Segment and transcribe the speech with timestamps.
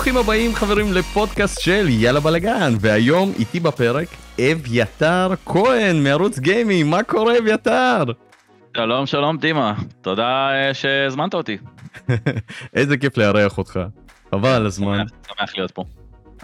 [0.00, 4.08] ברוכים הבאים חברים לפודקאסט של יאללה בלאגן והיום איתי בפרק
[4.40, 8.04] אביתר כהן מערוץ גיימי מה קורה אביתר?
[8.76, 11.58] שלום שלום דימה תודה אה, שהזמנת אותי.
[12.76, 13.80] איזה כיף לארח אותך
[14.30, 15.04] חבל על הזמן.
[15.26, 15.84] שמח להיות פה.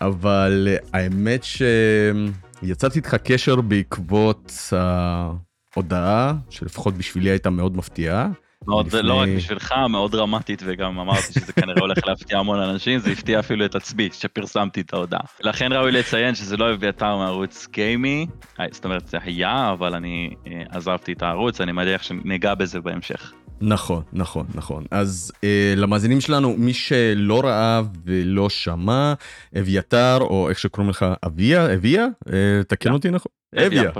[0.00, 8.28] אבל אה, האמת שיצרתי איתך קשר בעקבות ההודעה שלפחות בשבילי הייתה מאוד מפתיעה.
[8.66, 9.02] מאוד, לפני...
[9.02, 13.40] לא רק בשבילך, מאוד דרמטית, וגם אמרתי שזה כנראה הולך להפתיע המון אנשים, זה הפתיע
[13.40, 15.20] אפילו את עצמי שפרסמתי את ההודעה.
[15.40, 18.26] לכן ראוי לציין שזה לא אביתר מערוץ גיימי,
[18.60, 22.80] אה, זאת אומרת זה היה, אבל אני אה, עזבתי את הערוץ, אני מניח שניגע בזה
[22.80, 23.32] בהמשך.
[23.60, 24.84] נכון, נכון, נכון.
[24.90, 29.14] אז אה, למאזינים שלנו, מי שלא ראה ולא שמע,
[29.58, 32.06] אביתר, או איך שקוראים לך, אביה, אביה?
[32.32, 33.32] אה, תקן אותי נכון.
[33.56, 33.90] אביה,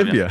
[0.00, 0.28] אביה,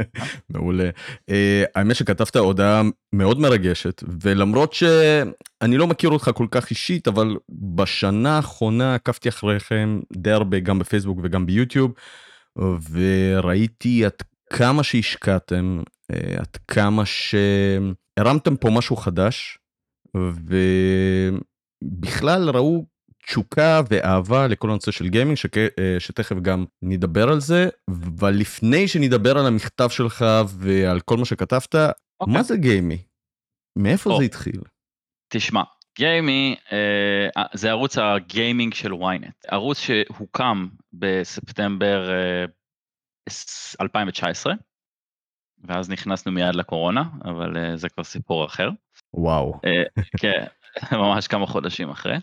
[0.50, 0.90] מעולה.
[1.30, 2.82] אה, האמת שכתבת הודעה
[3.12, 10.00] מאוד מרגשת, ולמרות שאני לא מכיר אותך כל כך אישית, אבל בשנה האחרונה עקבתי אחריכם
[10.12, 11.92] די הרבה, גם בפייסבוק וגם ביוטיוב,
[12.90, 19.58] וראיתי עד כמה שהשקעתם, אה, עד כמה שהרמתם פה משהו חדש,
[21.82, 22.84] ובכלל ראו
[23.28, 25.56] תשוקה ואהבה לכל הנושא של גיימינג שכ...
[25.56, 30.24] אה, שתכף גם נדבר על זה אבל לפני שנדבר על המכתב שלך
[30.58, 31.78] ועל כל מה שכתבת okay.
[32.20, 32.34] אוקיי.
[32.34, 33.02] מה זה גיימי?
[33.78, 34.18] מאיפה oh.
[34.18, 34.60] זה התחיל?
[35.28, 35.62] תשמע
[35.98, 42.44] גיימי אה, זה ערוץ הגיימינג של ynet ערוץ שהוקם בספטמבר אה,
[43.80, 44.52] 2019
[45.64, 48.68] ואז נכנסנו מיד לקורונה אבל אה, זה כבר סיפור אחר.
[49.14, 49.60] וואו.
[49.64, 50.44] אה, כן
[51.02, 52.16] ממש כמה חודשים אחרי.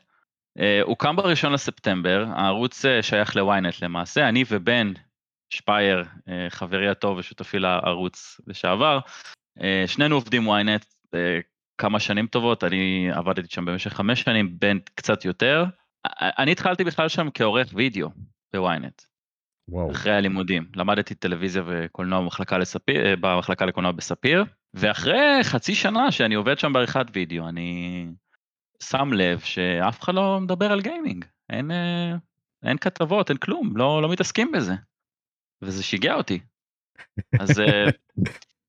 [0.60, 4.94] אה, הוקם בראשון לספטמבר, הערוץ אה, שייך לוויינט למעשה, אני ובן
[5.50, 9.00] שפייר, אה, חברי הטוב ושותפי לערוץ לשעבר,
[9.88, 10.86] שנינו עובדים ynet
[11.78, 15.66] כמה שנים טובות, אני עבדתי שם במשך חמש שנים, בן קצת יותר.
[16.22, 18.10] אני התחלתי בכלל שם כעורך וידאו
[18.54, 19.02] ב ynet.
[19.70, 19.92] וואו.
[19.92, 24.44] אחרי הלימודים, למדתי טלוויזיה וקולנוע במחלקה, לספיר, במחלקה לקולנוע בספיר,
[24.74, 28.08] ואחרי חצי שנה שאני עובד שם בעריכת וידאו, אני
[28.84, 32.16] שם לב שאף אחד לא מדבר על גיימינג, אין, אה,
[32.64, 34.74] אין כתבות, אין כלום, לא, לא מתעסקים בזה.
[35.62, 36.40] וזה שיגע אותי.
[37.40, 37.86] אז אה,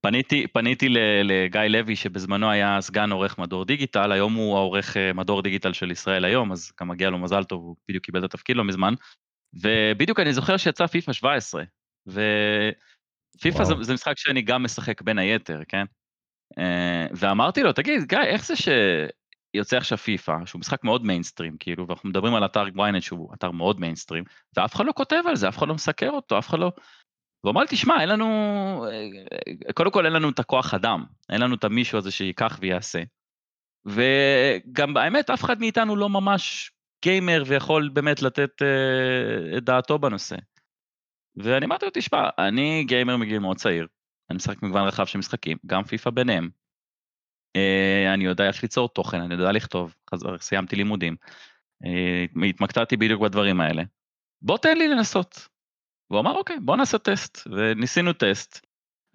[0.07, 0.89] פניתי, פניתי
[1.25, 5.91] לגיא לוי שבזמנו היה סגן עורך מדור דיגיטל, היום הוא העורך אה, מדור דיגיטל של
[5.91, 8.95] ישראל היום, אז גם מגיע לו מזל טוב, הוא בדיוק קיבל את התפקיד לא מזמן.
[9.55, 11.63] ובדיוק אני זוכר שיצא פיפא 17,
[12.07, 15.85] ופיפא זה, זה משחק שאני גם משחק בין היתר, כן?
[17.11, 18.69] ואמרתי לו, תגיד, גיא, איך זה ש...
[19.55, 23.51] יוצא עכשיו פיפא, שהוא משחק מאוד מיינסטרים, כאילו, ואנחנו מדברים על אתר ynet שהוא אתר
[23.51, 24.25] מאוד מיינסטרים,
[24.57, 26.73] ואף אחד לא כותב על זה, אף אחד לא מסקר אותו, אף אחד לא...
[27.45, 28.27] והוא אמר לי, תשמע, אין לנו,
[28.91, 33.03] אה, קודם כל אין לנו את הכוח אדם, אין לנו את המישהו הזה שייקח ויעשה.
[33.87, 36.73] וגם האמת, אף אחד מאיתנו לא ממש
[37.05, 40.37] גיימר ויכול באמת לתת אה, את דעתו בנושא.
[41.37, 43.87] ואני אמרתי לו, תשמע, אני גיימר מגיל מאוד צעיר,
[44.31, 46.49] אני משחק מגוון רחב של משחקים, גם פיפא ביניהם.
[47.57, 51.17] אה, אני יודע איך ליצור תוכן, אני יודע לכתוב, חזר, סיימתי לימודים,
[51.85, 53.83] אה, התמקדתי בדיוק בדברים האלה.
[54.43, 55.49] בוא תן לי לנסות.
[56.11, 58.67] והוא אמר אוקיי בוא נעשה טסט וניסינו טסט.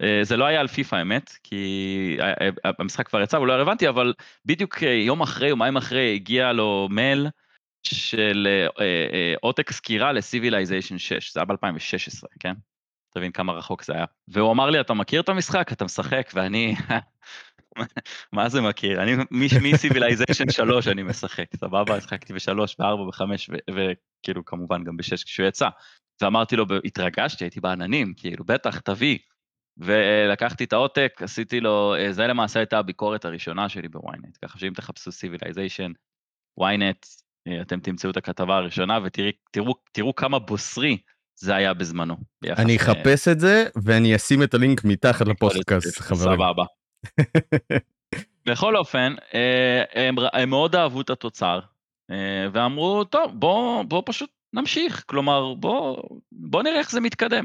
[0.02, 2.16] אה, זה לא היה על פיפא האמת כי
[2.64, 4.14] המשחק כבר יצא הוא לא רלוונטי אבל
[4.44, 7.28] בדיוק יום אחרי יומיים אחרי הגיע לו מייל
[7.82, 8.48] של
[9.40, 12.54] עותק סקירה ל Civilization 6 זה היה ב2016 כן.
[13.14, 16.74] תבין כמה רחוק זה היה והוא אמר לי אתה מכיר את המשחק אתה משחק ואני
[18.32, 19.02] מה זה מכיר?
[19.02, 19.16] אני
[19.62, 22.00] מ Civilization 3 אני משחק, סבבה?
[22.00, 23.22] שחקתי ב-3, ב-4, ב-5
[23.70, 25.68] וכאילו כמובן גם ב-6 כשהוא יצא.
[26.22, 29.18] ואמרתי לו, התרגשתי, הייתי בעננים, כאילו בטח, תביא.
[29.76, 34.58] ולקחתי את העותק, עשיתי לו, אה, זה למעשה הייתה הביקורת הראשונה שלי ב ynet, ככה
[34.58, 35.92] שאם תחפשו Civilization,
[36.58, 37.06] ynet,
[37.62, 40.98] אתם תמצאו את הכתבה הראשונה ותראו כמה בוסרי
[41.40, 42.16] זה היה בזמנו.
[42.58, 46.36] אני אחפש את זה ואני אשים את הלינק מתחת לפוסטקאסט, חברים.
[46.36, 46.64] סבבה.
[48.46, 51.60] בכל אופן, אה, הם, הם מאוד אהבו את התוצר,
[52.10, 56.02] אה, ואמרו, טוב, בוא, בוא פשוט נמשיך, כלומר, בוא,
[56.32, 57.44] בוא נראה איך זה מתקדם.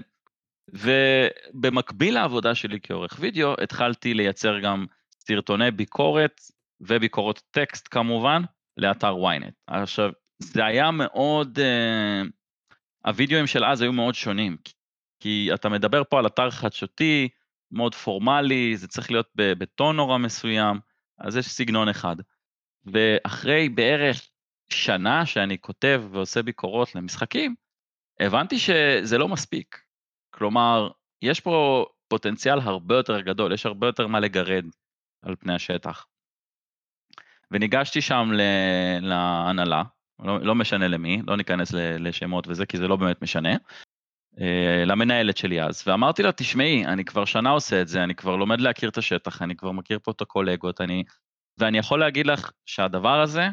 [0.73, 4.85] ובמקביל לעבודה שלי כעורך וידאו, התחלתי לייצר גם
[5.19, 6.41] סרטוני ביקורת
[6.81, 8.41] וביקורות טקסט כמובן,
[8.77, 9.53] לאתר ynet.
[9.67, 12.27] עכשיו, זה היה מאוד, uh,
[13.05, 14.57] הווידאוים של אז היו מאוד שונים,
[15.19, 17.29] כי אתה מדבר פה על אתר חדשותי,
[17.71, 20.79] מאוד פורמלי, זה צריך להיות בטון נורא מסוים,
[21.19, 22.15] אז יש סגנון אחד.
[22.85, 24.29] ואחרי בערך
[24.69, 27.55] שנה שאני כותב ועושה ביקורות למשחקים,
[28.19, 29.81] הבנתי שזה לא מספיק.
[30.29, 30.89] כלומר,
[31.21, 34.65] יש פה פוטנציאל הרבה יותר גדול, יש הרבה יותר מה לגרד
[35.21, 36.05] על פני השטח.
[37.51, 38.31] וניגשתי שם
[39.01, 39.83] להנהלה,
[40.19, 43.49] לא, לא משנה למי, לא ניכנס לשמות וזה, כי זה לא באמת משנה.
[44.41, 48.35] אה, למנהלת שלי אז, ואמרתי לה, תשמעי, אני כבר שנה עושה את זה, אני כבר
[48.35, 51.03] לומד להכיר את השטח, אני כבר מכיר פה את הקולגות, אני...
[51.57, 53.47] ואני יכול להגיד לך שהדבר הזה,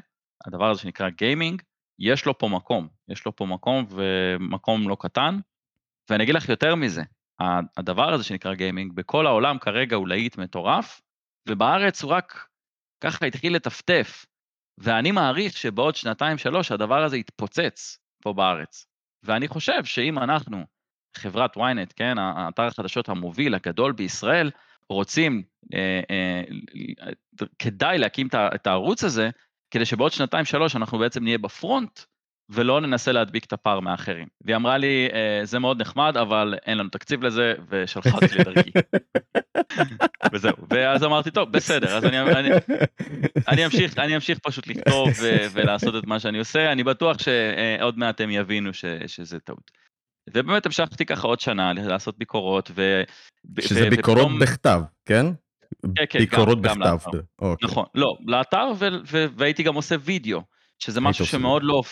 [0.47, 1.63] הדבר הזה שנקרא גיימינג,
[1.99, 5.39] יש לו פה מקום, יש לו פה מקום ומקום לא קטן,
[6.11, 7.03] ואני אגיד לך יותר מזה,
[7.77, 11.01] הדבר הזה שנקרא גיימינג, בכל העולם כרגע הוא להיט מטורף,
[11.49, 12.47] ובארץ הוא רק
[13.01, 14.27] ככה התחיל לטפטף,
[14.79, 18.87] ואני מעריך שבעוד שנתיים שלוש הדבר הזה יתפוצץ פה בארץ.
[19.23, 20.65] ואני חושב שאם אנחנו,
[21.17, 24.51] חברת ynet, כן, האתר החדשות המוביל הגדול בישראל,
[24.89, 25.43] רוצים,
[25.75, 26.43] אה, אה,
[27.59, 29.31] כדאי להקים את הערוץ הזה,
[29.71, 32.01] כדי שבעוד שנתיים שלוש אנחנו בעצם נהיה בפרונט,
[32.49, 34.27] ולא ננסה להדביק את הפער מאחרים.
[34.45, 38.71] והיא אמרה לי, אה, זה מאוד נחמד, אבל אין לנו תקציב לזה, ושלחה אותי לדרכי.
[40.33, 42.49] וזהו, ואז אמרתי, טוב, בסדר, אז אני, אני,
[43.49, 45.09] אני, אמשיך, אני אמשיך פשוט לכתוב
[45.53, 49.84] ולעשות את מה שאני עושה, אני בטוח שעוד מעט הם יבינו ש, שזה טעות.
[50.31, 53.03] ובאמת המשכתי ככה עוד שנה לעשות ביקורות, ו...
[53.61, 54.39] שזה ו, ביקורות ופתאום...
[54.39, 55.27] בכתב, כן?
[55.97, 56.99] כן, כן, ביקורות גם, בכתב.
[57.13, 57.69] גם אוקיי.
[57.69, 60.43] נכון, לא, לאתר, ו, ו, והייתי גם עושה וידאו,
[60.79, 61.83] שזה משהו שמאוד לא...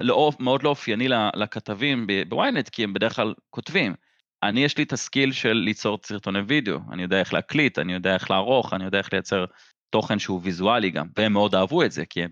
[0.00, 3.94] לא, מאוד לא אופייני לכתבים בוויינט, כי הם בדרך כלל כותבים.
[4.42, 8.14] אני, יש לי את הסקיל של ליצור סרטוני וידאו, אני יודע איך להקליט, אני יודע
[8.14, 9.44] איך לערוך, אני יודע איך לייצר
[9.90, 12.30] תוכן שהוא ויזואלי גם, והם מאוד אהבו את זה, כי הם,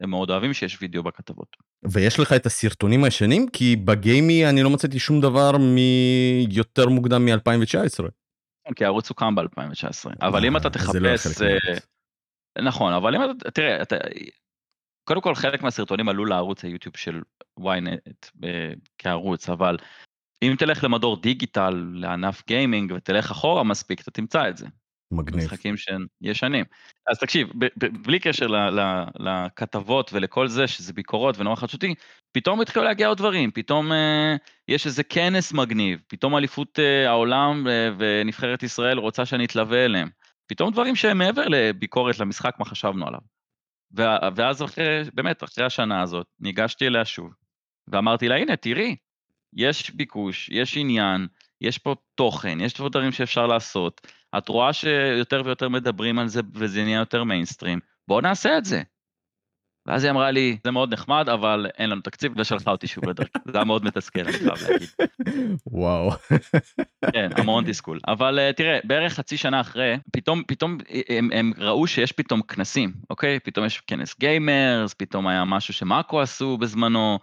[0.00, 1.56] הם מאוד אוהבים שיש וידאו בכתבות.
[1.92, 3.48] ויש לך את הסרטונים הישנים?
[3.48, 8.02] כי בגיימי אני לא מצאתי שום דבר מיותר מוקדם מ-2019.
[8.66, 10.96] כן, כי הערוץ הוקם ב-2019, אבל אם אתה תחפש...
[10.96, 11.08] לא
[12.58, 13.96] אה, נכון, אבל אם אתה, תראה, אתה,
[15.04, 17.20] קודם כל חלק מהסרטונים עלו לערוץ היוטיוב של
[17.60, 18.40] ynet
[18.98, 19.76] כערוץ, אבל
[20.42, 24.66] אם תלך למדור דיגיטל, לענף גיימינג ותלך אחורה מספיק, אתה תמצא את זה.
[25.10, 25.44] מגניב.
[25.44, 26.64] משחקים שהם ישנים.
[27.06, 28.46] אז תקשיב, בלי קשר
[29.18, 31.94] לכתבות ולכל זה, שזה ביקורות ונורא חדשותי,
[32.32, 34.36] פתאום התחילו להגיע עוד דברים, פתאום אה,
[34.68, 40.08] יש איזה כנס מגניב, פתאום אליפות אה, העולם אה, ונבחרת ישראל רוצה שאני אתלווה אליהם.
[40.46, 43.20] פתאום דברים שהם מעבר לביקורת למשחק, מה חשבנו עליו.
[44.36, 47.30] ואז אחרי, באמת, אחרי השנה הזאת, ניגשתי אליה שוב,
[47.88, 48.96] ואמרתי לה, הנה, תראי,
[49.52, 51.26] יש ביקוש, יש עניין,
[51.60, 54.06] יש פה תוכן, יש פה דברים שאפשר לעשות,
[54.38, 58.82] את רואה שיותר ויותר מדברים על זה וזה נהיה יותר מיינסטרים, בואו נעשה את זה.
[59.86, 63.38] ואז היא אמרה לי, זה מאוד נחמד, אבל אין לנו תקציב, ושלחה אותי שוב לדרכי.
[63.52, 64.88] זה היה מאוד מתסכל, אני חייב להגיד.
[65.66, 66.10] וואו.
[67.12, 68.00] כן, המון תסכול.
[68.08, 72.92] אבל uh, תראה, בערך חצי שנה אחרי, פתאום, פתאום הם, הם ראו שיש פתאום כנסים,
[73.10, 73.40] אוקיי?
[73.40, 77.18] פתאום יש כנס gamers, פתאום היה משהו ש mako עשו בזמנו.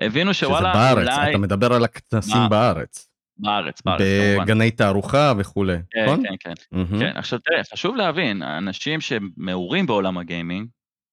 [0.00, 1.30] הבינו שוואלה, שזה בארץ, אולי...
[1.30, 2.48] אתה מדבר על הכנסים?
[2.50, 3.08] בארץ.
[3.38, 4.44] בארץ, בארץ, כמובן.
[4.44, 6.22] בגני תערוכה וכולי, כן, נכון?
[6.22, 6.52] כן, כן.
[6.74, 6.98] Mm-hmm.
[6.98, 10.68] כן, עכשיו תראה, חשוב להבין, אנשים שמעורים בעולם הגיימינג,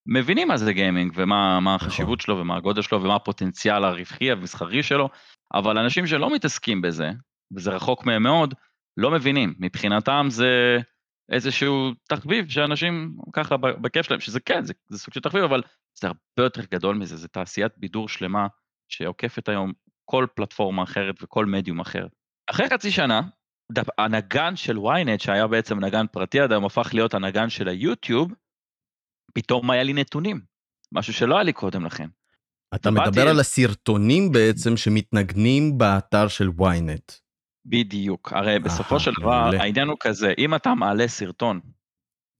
[0.07, 1.87] מבינים מה זה גיימינג ומה נכון.
[1.87, 5.09] החשיבות שלו ומה הגודל שלו ומה הפוטנציאל הרווחי המסחרי שלו,
[5.53, 7.11] אבל אנשים שלא מתעסקים בזה,
[7.55, 8.53] וזה רחוק מהם מאוד,
[8.97, 9.53] לא מבינים.
[9.59, 10.79] מבחינתם זה
[11.31, 15.61] איזשהו תחביב שאנשים ככה בכיף שלהם, שזה כן, זה, זה סוג של תחביב, אבל
[15.99, 18.47] זה הרבה יותר גדול מזה, זה תעשיית בידור שלמה
[18.89, 19.73] שעוקפת היום
[20.05, 22.07] כל פלטפורמה אחרת וכל מדיום אחר.
[22.49, 23.21] אחרי חצי שנה,
[23.97, 28.33] הנגן של ynet, שהיה בעצם נגן פרטי עד היום, הפך להיות הנגן של היוטיוב,
[29.33, 30.41] פתאום היה לי נתונים,
[30.91, 32.07] משהו שלא היה לי קודם לכן.
[32.75, 37.21] אתה מדבר על הסרטונים בעצם שמתנגנים באתר של ynet.
[37.65, 41.59] בדיוק, הרי בסופו של דבר העניין הוא כזה, אם אתה מעלה סרטון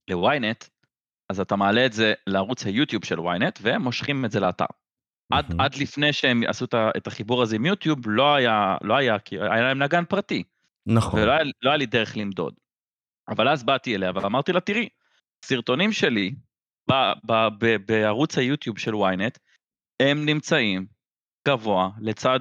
[0.09, 0.69] ל-ynet,
[1.29, 4.65] אז אתה מעלה את זה לערוץ היוטיוב של ynet והם מושכים את זה לאתר.
[5.31, 6.65] עד, עד לפני שהם עשו
[6.97, 10.43] את החיבור הזה עם יוטיוב, לא היה, לא היה, כי היה להם נגן פרטי.
[10.85, 11.19] נכון.
[11.19, 12.53] ולא היה, לא היה לי דרך למדוד.
[13.29, 14.89] אבל אז באתי אליה ואמרתי לה, תראי,
[15.45, 16.35] סרטונים שלי
[17.85, 19.39] בערוץ היוטיוב של ynet,
[19.99, 20.85] הם נמצאים
[21.47, 22.39] גבוה לצד,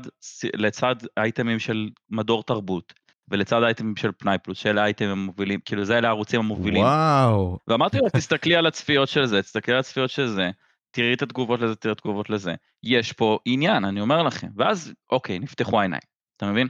[0.55, 2.95] לצד אייטמים של מדור תרבות,
[3.29, 6.83] ולצד אייטמים של פנאי פלוס, שאלה האייטמים המובילים, כאילו זה אלה הערוצים המובילים.
[6.83, 7.59] וואו.
[7.69, 10.51] ואמרתי לו, תסתכלי על הצפיות של זה, תסתכלי על הצפיות של זה,
[10.95, 12.55] תראי את התגובות לזה, תראי את התגובות לזה.
[12.83, 14.49] יש פה עניין, אני אומר לכם.
[14.57, 16.03] ואז, אוקיי, נפתחו העיניים,
[16.37, 16.69] אתה מבין?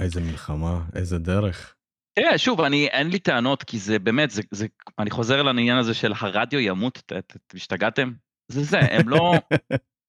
[0.00, 1.74] איזה מלחמה, איזה דרך.
[2.18, 4.66] תראה, שוב, אני, אין לי טענות, כי זה באמת, זה, זה,
[4.98, 7.12] אני חוזר לעניין הזה של הרדיו ימות,
[7.54, 8.12] השתגעתם?
[8.52, 9.32] זה זה, הם לא...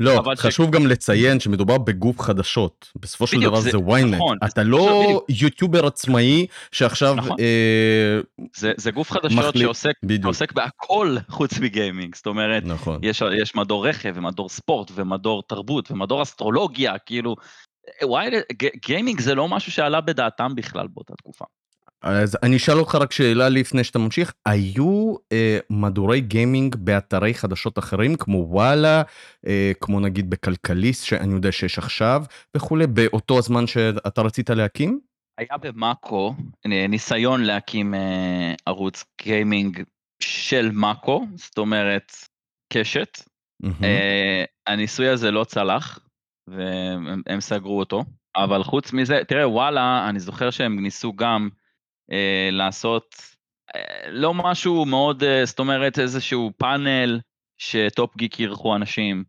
[0.00, 0.70] לא, חשוב ש...
[0.70, 5.42] גם לציין שמדובר בגוף חדשות, בסופו של דבר זה, זה ynet, נכון, אתה לא בדיוק.
[5.42, 7.14] יוטיובר עצמאי שעכשיו...
[7.14, 7.36] נכון.
[7.40, 8.20] אה,
[8.56, 13.00] זה, זה גוף חדשות מחליט, שעוסק שעוסק בהכל חוץ מגיימינג, זאת אומרת, נכון.
[13.02, 17.36] יש, יש מדור רכב ומדור ספורט ומדור תרבות ומדור אסטרולוגיה, כאילו
[18.02, 18.30] וואי,
[18.86, 21.44] גיימינג זה לא משהו שעלה בדעתם בכלל באותה תקופה.
[22.02, 27.78] אז אני אשאל אותך רק שאלה לפני שאתה ממשיך, היו אה, מדורי גיימינג באתרי חדשות
[27.78, 29.02] אחרים כמו וואלה,
[29.46, 32.24] אה, כמו נגיד בכלכליסט שאני יודע שיש עכשיו
[32.56, 35.00] וכולי, באותו הזמן שאתה רצית להקים?
[35.38, 36.34] היה במאקו
[36.88, 39.82] ניסיון להקים אה, ערוץ גיימינג
[40.22, 42.12] של מאקו, זאת אומרת
[42.72, 43.18] קשת.
[43.64, 43.84] Mm-hmm.
[43.84, 45.98] אה, הניסוי הזה לא צלח,
[46.48, 48.04] והם סגרו אותו,
[48.36, 51.48] אבל חוץ מזה, תראה וואלה, אני זוכר שהם ניסו גם
[52.12, 53.14] אה, לעשות
[53.76, 57.20] אה, לא משהו מאוד, אה, זאת אומרת איזשהו פאנל
[57.58, 59.24] שטופ גיק אירחו אנשים,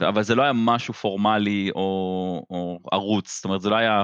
[0.00, 4.02] אבל זה לא היה משהו פורמלי או, או ערוץ, זאת אומרת זה לא היה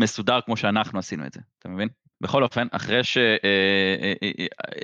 [0.00, 1.88] מסודר כמו שאנחנו עשינו את זה, אתה מבין?
[2.20, 3.00] בכל אופן, אחרי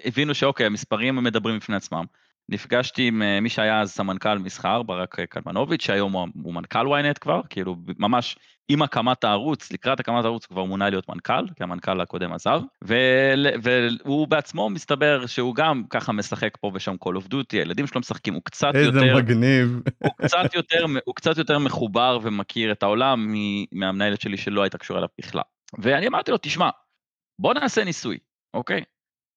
[0.04, 2.04] שהבינו שאוקיי, המספרים מדברים בפני עצמם,
[2.48, 7.76] נפגשתי עם מי שהיה אז סמנכ"ל מסחר, ברק קלמנוביץ', שהיום הוא מנכ"ל ynet כבר, כאילו
[7.98, 12.60] ממש עם הקמת הערוץ, לקראת הקמת הערוץ כבר מונה להיות מנכ"ל, כי המנכ"ל הקודם עזב,
[12.82, 18.34] והוא בעצמו מסתבר שהוא גם ככה משחק פה ושם Call of Duty, הילדים שלו משחקים,
[18.34, 19.02] הוא קצת איזה יותר...
[19.02, 19.80] איזה מגניב.
[19.98, 23.34] הוא קצת יותר, הוא קצת יותר מחובר ומכיר את העולם
[23.72, 25.42] מהמנהלת שלי שלא הייתה קשורה אליו בכלל.
[25.78, 26.70] ואני אמרתי לו, תשמע,
[27.38, 28.18] בוא נעשה ניסוי,
[28.54, 28.84] אוקיי?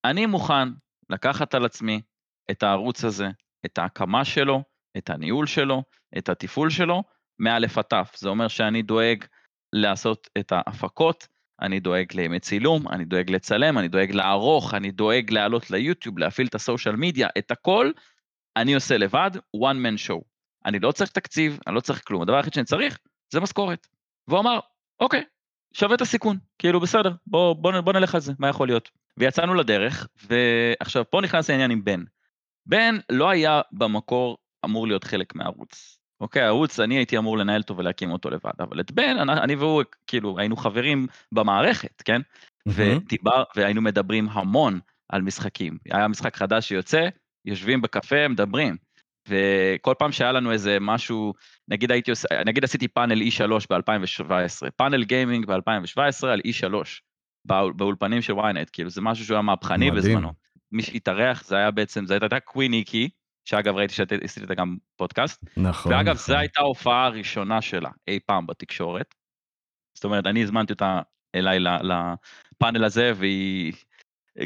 [0.06, 0.70] אני מוכן
[1.10, 2.02] לקחת על עצמי
[2.52, 3.30] את הערוץ הזה,
[3.66, 4.64] את ההקמה שלו,
[4.98, 5.84] את הניהול שלו,
[6.18, 7.04] את התפעול שלו,
[7.40, 9.26] מא' עד ת', זה אומר שאני דואג
[9.74, 11.28] לעשות את ההפקות,
[11.62, 16.48] אני דואג לימי צילום, אני דואג לצלם, אני דואג לערוך, אני דואג לעלות ליוטיוב, להפעיל
[16.48, 17.92] את הסושיאל מדיה, את הכל,
[18.58, 20.22] אני עושה לבד, one man show.
[20.66, 22.98] אני לא צריך תקציב, אני לא צריך כלום, הדבר היחיד שאני צריך
[23.34, 23.88] זה משכורת.
[24.28, 24.60] והוא אמר,
[25.00, 25.24] אוקיי,
[25.74, 28.90] שווה את הסיכון, כאילו בסדר, בוא, בוא, בוא נלך על זה, מה יכול להיות.
[29.18, 32.04] ויצאנו לדרך, ועכשיו פה נכנס העניין עם בן.
[32.68, 35.98] בן לא היה במקור אמור להיות חלק מהערוץ.
[36.22, 39.56] אוקיי, הערוץ, אני הייתי אמור לנהל אותו ולהקים אותו לבד, אבל את בן, אני, אני
[39.56, 42.22] והוא, כאילו, היינו חברים במערכת, כן?
[42.22, 42.72] Mm-hmm.
[42.76, 45.78] ודיבר, והיינו מדברים המון על משחקים.
[45.92, 47.08] היה משחק חדש שיוצא,
[47.46, 48.78] יושבים בקפה, מדברים.
[49.30, 51.34] וכל פעם שהיה לנו איזה משהו,
[51.68, 56.74] נגיד הייתי עושה, נגיד עשיתי פאנל E3 ב-2017, פאנל גיימינג ב-2017 על E3,
[57.76, 60.47] באולפנים של ynet, כאילו זה משהו שהוא היה מהפכני בזמנו.
[60.72, 63.10] מי שהתארח זה היה בעצם, זה הייתה קוויניקי,
[63.46, 65.46] שאגב ראיתי שעשית איתה גם פודקאסט.
[65.58, 65.92] נכון.
[65.92, 66.28] ואגב, נכון.
[66.28, 69.16] זו הייתה ההופעה הראשונה שלה אי פעם בתקשורת.
[69.94, 71.02] זאת אומרת, אני הזמנתי אותה
[71.36, 73.74] אליי לפאנל הזה, והיא...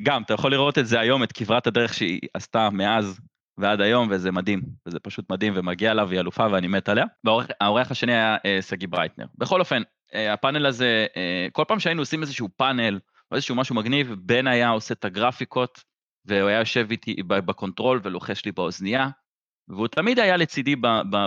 [0.03, 3.19] גם, אתה יכול לראות את זה היום, את כברת הדרך שהיא עשתה מאז
[3.57, 7.05] ועד היום, וזה מדהים, וזה פשוט מדהים, ומגיע לה, והיא אלופה ואני מת עליה.
[7.23, 9.25] והאורח השני היה אה, שגיא ברייטנר.
[9.37, 9.81] בכל אופן,
[10.13, 12.99] אה, הפאנל הזה, אה, כל פעם שהיינו עושים איזשהו פאנל,
[13.31, 15.83] או איזשהו משהו מגניב, בן היה עושה את הגרפיקות,
[16.25, 19.09] והוא היה יושב איתי בקונטרול ולוחש לי באוזנייה,
[19.67, 20.75] והוא תמיד היה לצידי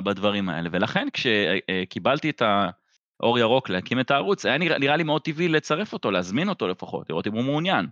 [0.05, 5.23] בדברים האלה, ולכן כשקיבלתי את האור ירוק להקים את הערוץ, היה נראה, נראה לי מאוד
[5.23, 7.87] טבעי לצרף אותו, להזמין אותו לפחות, לראות אם הוא מעוניין.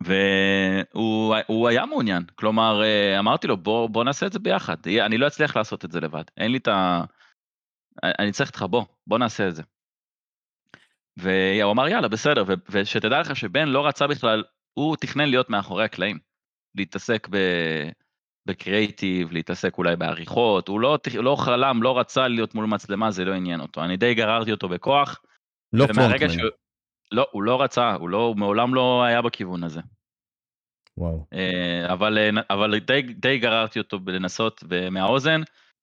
[0.00, 2.82] והוא היה מעוניין, כלומר
[3.18, 6.24] אמרתי לו בוא, בוא נעשה את זה ביחד, אני לא אצליח לעשות את זה לבד,
[6.36, 7.04] אין לי את ה...
[8.04, 9.62] אני צריך אותך בוא, בוא נעשה את זה.
[11.16, 14.44] והוא אמר יאללה בסדר, ושתדע לך שבן לא רצה בכלל,
[14.74, 16.18] הוא תכנן להיות מאחורי הקלעים.
[16.76, 17.36] להתעסק ב...
[18.46, 23.34] בקריאיטיב, להתעסק אולי בעריכות, הוא לא, לא חלם, לא רצה להיות מול מצלמה, זה לא
[23.34, 23.84] עניין אותו.
[23.84, 25.20] אני די גררתי אותו בכוח.
[25.72, 26.28] לא פרונטמן.
[26.28, 26.50] שהוא...
[27.12, 29.80] לא, הוא לא רצה, הוא, לא, הוא מעולם לא היה בכיוון הזה.
[30.98, 31.26] וואו.
[31.32, 35.40] אה, אבל, אה, אבל די, די גררתי אותו לנסות מהאוזן,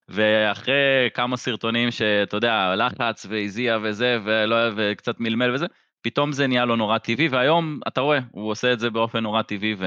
[0.09, 5.65] ואחרי כמה סרטונים שאתה יודע, לחץ והזיע וזה, ולא, וקצת מלמל וזה,
[6.01, 9.41] פתאום זה נהיה לו נורא טבעי, והיום אתה רואה, הוא עושה את זה באופן נורא
[9.41, 9.85] טבעי, ו...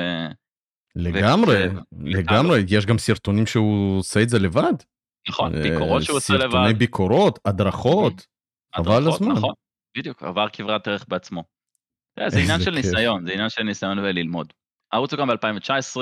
[0.97, 1.69] לגמרי,
[2.00, 4.73] לגמרי, יש גם סרטונים שהוא עושה את זה לבד.
[5.29, 6.43] נכון, אה, ביקורות שהוא עושה לבד.
[6.43, 8.26] סרטוני ביקורות, הדרכות,
[8.76, 9.33] חבל הזמן.
[9.33, 9.55] נכון,
[9.99, 11.45] בדיוק, עבר כברת דרך בעצמו.
[12.29, 14.53] זה עניין של ניסיון, זה עניין של ניסיון וללמוד.
[14.93, 15.97] הערוץ הוקם ב-2019,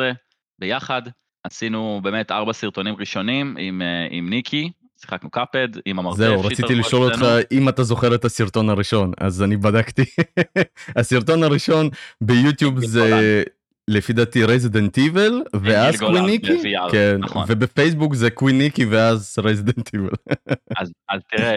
[0.58, 1.02] ביחד,
[1.44, 4.70] עשינו באמת ארבע סרטונים ראשונים עם, אה, עם ניקי,
[5.00, 6.18] שיחקנו Cuphead עם המרתף.
[6.18, 10.04] זהו, רציתי לשאול אותך אם אתה זוכר את הסרטון הראשון, אז אני בדקתי.
[10.96, 11.88] הסרטון הראשון
[12.20, 13.42] ביוטיוב זה
[13.88, 17.44] לפי דעתי Resident Evil ואז קוויניקי כן נכון.
[17.48, 20.08] ובפייסבוק זה קוויניקי ואז Resident Evil.
[20.80, 21.56] אז, אז תראה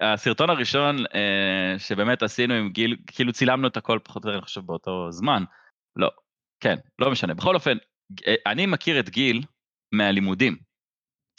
[0.00, 4.44] הסרטון הראשון אה, שבאמת עשינו עם גיל כאילו צילמנו את הכל פחות או יותר אני
[4.44, 5.44] חושב באותו זמן
[5.96, 6.10] לא
[6.60, 7.76] כן לא משנה בכל אופן
[8.26, 9.42] אה, אני מכיר את גיל
[9.94, 10.56] מהלימודים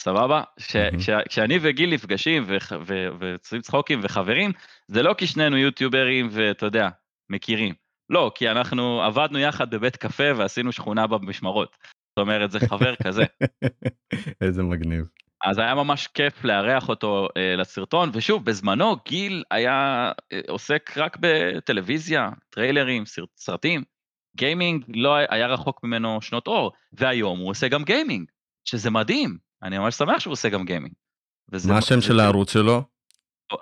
[0.02, 0.42] סבבה?
[1.28, 2.46] כשאני וגיל נפגשים
[3.20, 4.52] וצריכים צחוקים וחברים,
[4.88, 6.88] זה לא כי שנינו יוטיוברים ואתה יודע,
[7.30, 7.74] מכירים.
[8.10, 11.76] לא, כי אנחנו עבדנו יחד בבית קפה ועשינו שכונה במשמרות.
[12.08, 13.24] זאת אומרת, זה חבר כזה.
[14.44, 15.04] איזה מגניב.
[15.44, 21.16] אז היה ממש כיף לארח אותו אה, לסרטון, ושוב, בזמנו גיל היה אה, עוסק רק
[21.20, 23.84] בטלוויזיה, טריילרים, סרט, סרטים.
[24.36, 28.30] גיימינג לא היה רחוק ממנו שנות אור, והיום הוא עושה גם גיימינג,
[28.64, 30.94] שזה מדהים, אני ממש שמח שהוא עושה גם גיימינג.
[31.68, 32.82] מה השם של הערוץ שלו?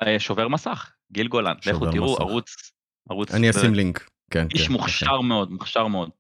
[0.07, 2.73] אה, שובר מסך, גיל גולן, לכו תראו ערוץ,
[3.11, 5.27] ערוץ, אני אשים לינק, כן, איש כן, מוכשר כן.
[5.27, 6.11] מאוד, מוכשר מאוד.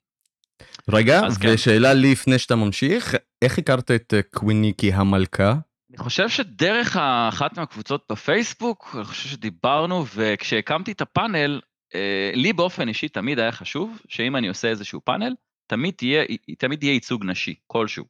[0.89, 1.49] רגע, כן.
[1.55, 5.55] ושאלה לי לפני שאתה ממשיך, איך הכרת את אה, קוויניקי המלכה?
[5.91, 6.97] אני חושב שדרך
[7.29, 11.61] אחת מהקבוצות בפייסבוק, אני חושב שדיברנו, וכשהקמתי את הפאנל,
[11.95, 15.35] אה, לי באופן אישי תמיד היה חשוב, שאם אני עושה איזשהו פאנל,
[15.67, 16.25] תמיד תהיה,
[16.59, 18.05] תמיד יהיה ייצוג נשי, כלשהו.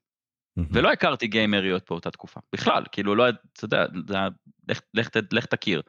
[0.71, 3.87] ולא הכרתי גיימריות באותה תקופה, בכלל, כאילו לא, אתה יודע,
[5.33, 5.83] לך תכיר.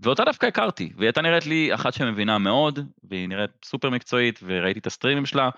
[0.00, 4.78] ואותה דווקא הכרתי, והיא הייתה נראית לי אחת שמבינה מאוד, והיא נראית סופר מקצועית, וראיתי
[4.78, 5.50] את הסטרימים שלה,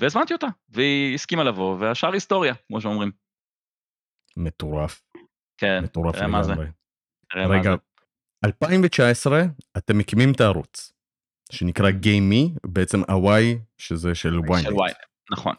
[0.00, 3.10] והזמנתי אותה, והיא הסכימה לבוא, והשאר היסטוריה, כמו שאומרים.
[4.36, 5.02] מטורף.
[5.58, 6.52] כן, מטורף תראה מה זה.
[7.34, 7.76] רגע, זה.
[8.44, 9.42] 2019
[9.76, 10.92] אתם מקימים את הערוץ,
[11.52, 14.68] שנקרא גיימי, בעצם הוואי, שזה של וויינט.
[15.32, 15.54] נכון.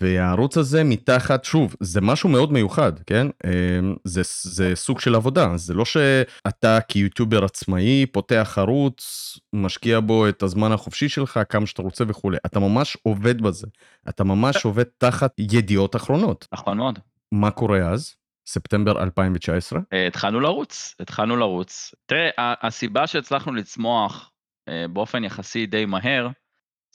[0.00, 3.26] והערוץ הזה מתחת, שוב, זה משהו מאוד מיוחד, כן?
[3.44, 10.28] אמ, זה, זה סוג של עבודה, זה לא שאתה כיוטיובר עצמאי פותח ערוץ, משקיע בו
[10.28, 12.36] את הזמן החופשי שלך, כמה שאתה רוצה וכולי.
[12.46, 13.66] אתה ממש עובד בזה.
[14.08, 16.48] אתה ממש עובד תחת ידיעות אחרונות.
[16.52, 16.98] נכון מאוד.
[17.32, 18.14] מה קורה אז?
[18.46, 19.80] ספטמבר 2019?
[19.92, 21.94] אה, התחלנו לרוץ, התחלנו לרוץ.
[22.06, 24.30] תראה, הסיבה שהצלחנו לצמוח
[24.68, 26.28] אה, באופן יחסי די מהר,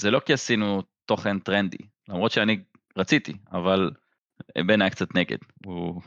[0.01, 1.77] זה לא כי עשינו תוכן טרנדי,
[2.10, 2.58] למרות שאני
[2.98, 3.92] רציתי, אבל
[4.66, 5.38] בן היה קצת נגד.
[5.66, 6.01] הוא...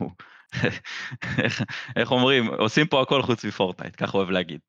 [1.44, 1.62] איך,
[1.96, 4.60] איך אומרים, עושים פה הכל חוץ מ Fortnite, ככה הוא אוהב להגיד.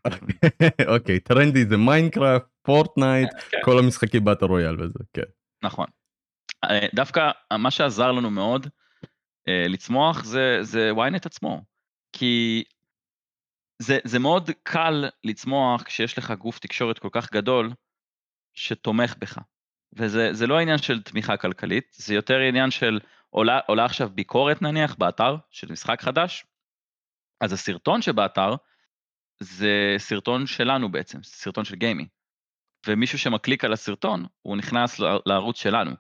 [0.96, 3.58] אוקיי, טרנדי זה Minecraft, Fortnite, כן.
[3.64, 5.22] כל המשחקי battle royale וזה, כן.
[5.64, 5.86] נכון.
[6.64, 8.68] אה, דווקא מה שעזר לנו מאוד
[9.48, 11.62] אה, לצמוח זה, זה ynet עצמו.
[12.14, 12.64] כי
[13.80, 17.72] זה, זה מאוד קל לצמוח כשיש לך גוף תקשורת כל כך גדול
[18.54, 19.38] שתומך בך.
[19.94, 24.62] וזה זה לא עניין של תמיכה כלכלית, זה יותר עניין של עולה, עולה עכשיו ביקורת
[24.62, 26.46] נניח באתר של משחק חדש,
[27.42, 28.56] אז הסרטון שבאתר
[29.40, 32.08] זה סרטון שלנו בעצם, סרטון של גיימי.
[32.88, 35.92] ומישהו שמקליק על הסרטון, הוא נכנס לערוץ שלנו.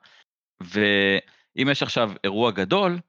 [0.61, 2.99] ואם יש עכשיו אירוע גדול,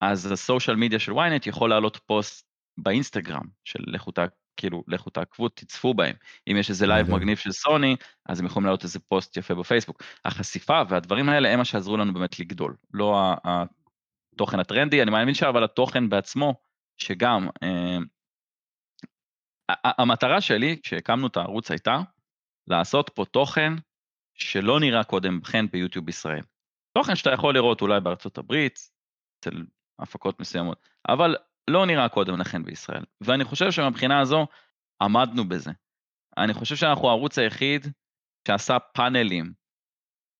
[0.00, 4.12] אז ה social media של ynet יכול לעלות פוסט באינסטגרם של לכו.
[4.60, 6.14] כאילו, לכו תעקבו, תצפו בהם.
[6.50, 7.10] אם יש איזה לייב.
[7.10, 7.96] מגניב של סוני,
[8.26, 10.02] אז הם יכולים לעלות איזה פוסט יפה בפייסבוק.
[10.24, 13.34] החשיפה והדברים האלה הם מה שעזרו לנו באמת לגדול, לא
[14.34, 16.54] התוכן הטרנדי, אני מאמין שאבל התוכן בעצמו,
[16.96, 17.98] שגם, אה,
[19.84, 22.00] המטרה שלי כשהקמנו את הערוץ הייתה
[22.66, 23.72] לעשות פה תוכן
[24.34, 26.42] שלא נראה קודם לכן ביוטיוב בישראל.
[26.92, 28.78] תוכן שאתה יכול לראות אולי בארצות הברית,
[29.40, 29.62] אצל
[29.98, 31.36] הפקות מסוימות, אבל
[31.68, 33.04] לא נראה קודם לכן בישראל.
[33.20, 34.46] ואני חושב שמבחינה הזו
[35.02, 35.70] עמדנו בזה.
[36.38, 37.86] אני חושב שאנחנו הערוץ היחיד
[38.48, 39.52] שעשה פאנלים,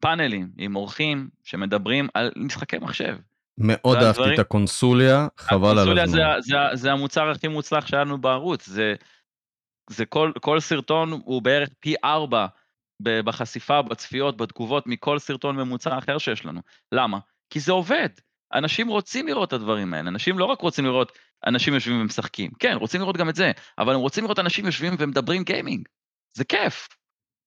[0.02, 3.16] פאנלים עם אורחים שמדברים על משחקי מחשב.
[3.58, 6.18] מאוד אהבתי את הקונסוליה, חבל על הקונסוליה הזמן.
[6.40, 8.94] זה, זה, זה המוצר הכי מוצלח שהיה לנו בערוץ, זה,
[9.90, 12.46] זה כל, כל סרטון הוא בערך פי ארבע
[13.02, 16.60] בחשיפה, בצפיות, בתגובות, מכל סרטון ממוצע אחר שיש לנו.
[16.92, 17.18] למה?
[17.50, 18.08] כי זה עובד.
[18.54, 22.76] אנשים רוצים לראות את הדברים האלה, אנשים לא רק רוצים לראות אנשים יושבים ומשחקים, כן,
[22.76, 25.88] רוצים לראות גם את זה, אבל הם רוצים לראות אנשים יושבים ומדברים גיימינג.
[26.36, 26.88] זה כיף.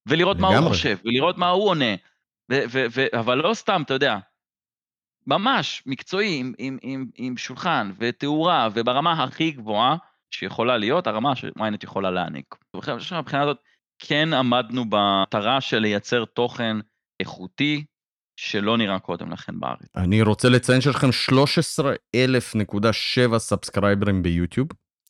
[0.07, 0.69] ולראות מה הוא.
[0.69, 1.95] חושב, ולראות מה הוא עונה.
[2.51, 4.17] ו- ו- ו- אבל לא סתם, אתה יודע,
[5.27, 9.97] ממש מקצועי, עם, עם, עם, עם שולחן ותאורה, וברמה הכי גבוהה
[10.31, 12.55] שיכולה להיות, הרמה ש-ynet יכולה להעניק.
[12.73, 13.57] ובכן, אני חושב שמבחינה הזאת
[13.99, 16.77] כן עמדנו במטרה של לייצר תוכן
[17.19, 17.85] איכותי,
[18.35, 19.87] שלא נראה קודם לכן בארץ.
[19.95, 24.67] אני רוצה לציין שיש לכם 13,000.7 סאבסקרייברים ביוטיוב,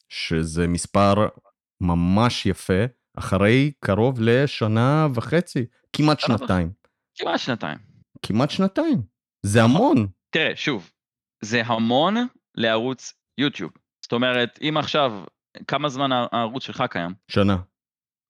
[0.09, 1.27] שזה מספר
[1.81, 2.83] ממש יפה,
[3.17, 6.71] אחרי קרוב לשנה וחצי, כמעט שנתיים.
[7.15, 7.77] כמעט שנתיים.
[8.21, 9.01] כמעט שנתיים.
[9.45, 10.07] זה המון.
[10.29, 10.91] תראה, שוב,
[11.41, 12.15] זה המון
[12.55, 13.71] לערוץ יוטיוב.
[14.03, 15.23] זאת אומרת, אם עכשיו,
[15.67, 17.13] כמה זמן הערוץ שלך קיים?
[17.31, 17.57] שנה.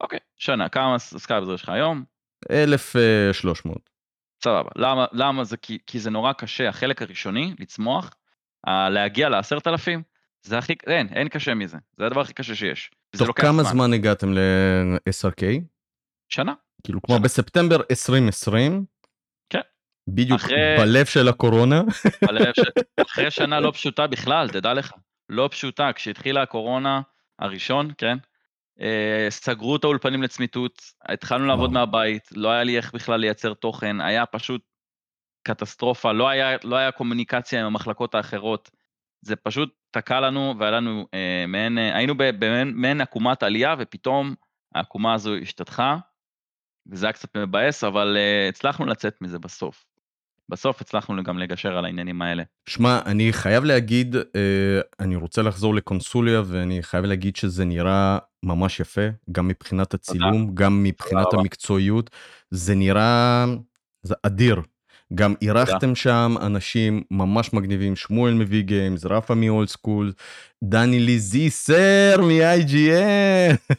[0.02, 2.04] אוקיי, שנה, כמה subscribers לך היום?
[2.52, 3.93] 1,300.
[4.44, 4.70] סבבה.
[4.76, 5.58] למה, למה זה?
[5.58, 8.10] כי, כי זה נורא קשה, החלק הראשוני, לצמוח,
[8.68, 10.04] ה- להגיע לעשרת אלפים,
[10.44, 11.78] זה הכי, אין, אין קשה מזה.
[11.98, 12.92] זה הדבר הכי קשה שיש.
[13.18, 15.44] תוך כמה זמן הגעתם ל-SRK?
[16.30, 16.54] שנה.
[16.84, 17.24] כאילו כמו שנה.
[17.24, 18.86] בספטמבר 2020?
[19.50, 19.60] כן.
[20.08, 21.82] בדיוק אחרי- בלב של הקורונה.
[22.30, 22.60] אבל ש-
[23.08, 24.92] אחרי שנה לא פשוטה בכלל, תדע לך.
[25.30, 27.02] לא פשוטה, כשהתחילה הקורונה
[27.40, 28.18] הראשון, כן?
[28.82, 31.86] אה, סגרו את האולפנים לצמיתות, התחלנו לעבוד וואו.
[31.86, 34.62] מהבית, לא היה לי איך בכלל לייצר תוכן, היה פשוט
[35.44, 38.72] קטסטרופה, לא היה, לא היה קומוניקציה עם המחלקות האחרות.
[39.22, 44.36] זה פשוט תקע לנו והיה לנו אה, מעין, אה, היינו במעין עקומת עלייה ופתאום
[44.76, 45.98] העקומה הזו השתתחה,
[46.92, 49.86] וזה היה קצת מבאס, אבל אה, הצלחנו לצאת מזה בסוף.
[50.54, 52.44] בסוף הצלחנו גם לגשר על העניינים האלה.
[52.70, 54.22] שמע, אני חייב להגיד, אה,
[55.00, 60.64] אני רוצה לחזור לקונסוליה ואני חייב להגיד שזה נראה ממש יפה, גם מבחינת הצילום, תודה.
[60.64, 62.10] גם מבחינת המקצועיות,
[62.52, 63.46] זה נראה,
[64.04, 64.62] זה אדיר.
[65.16, 70.14] גם אירחתם שם אנשים ממש מגניבים, שמואל מביא גיימס, רפה מאולד סקול,
[70.64, 73.74] דני ליזיסר מ-IGN.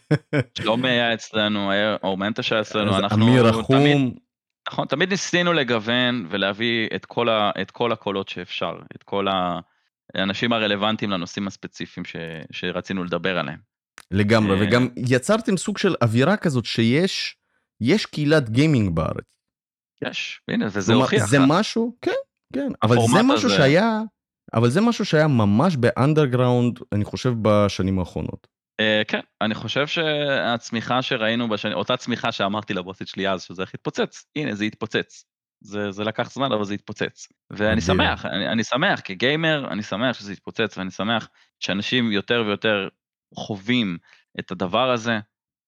[0.59, 1.71] שלומי היה אצלנו,
[2.03, 3.25] אורמנטה שהיה אצלנו, אנחנו...
[3.27, 4.24] אמיר רחום.
[4.69, 9.27] נכון, תמיד ניסינו לגוון ולהביא את כל, ה, את כל הקולות שאפשר, את כל
[10.15, 12.17] האנשים הרלוונטיים לנושאים הספציפיים ש,
[12.51, 13.59] שרצינו לדבר עליהם.
[14.11, 17.37] לגמרי, אה, וגם יצרתם סוג של אווירה כזאת שיש,
[17.81, 19.25] יש קהילת גיימינג בארץ.
[20.05, 21.27] יש, הנה, וזה הוכיח.
[21.27, 22.11] זה משהו, כן,
[22.53, 23.57] כן, אבל זה משהו הזה...
[23.57, 24.01] שהיה,
[24.55, 28.54] אבל זה משהו שהיה ממש באנדרגראונד, אני חושב, בשנים האחרונות.
[28.81, 34.25] Uh, כן, אני חושב שהצמיחה שראינו אותה צמיחה שאמרתי לבוסית שלי אז, שזה איך התפוצץ,
[34.37, 35.25] הנה זה התפוצץ.
[35.61, 37.29] זה, זה לקח זמן אבל זה התפוצץ.
[37.51, 41.29] ואני שמח, אני, אני שמח כגיימר, אני שמח שזה התפוצץ ואני שמח
[41.61, 42.89] שאנשים יותר ויותר
[43.35, 43.99] חווים
[44.39, 45.19] את הדבר הזה,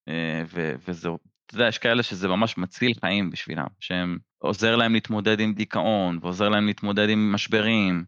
[0.08, 0.12] uh,
[0.46, 1.08] ו, וזה,
[1.46, 6.18] אתה יודע, יש כאלה שזה ממש מציל חיים בשבילם, שהם עוזר להם להתמודד עם דיכאון,
[6.22, 8.04] ועוזר להם להתמודד עם משברים,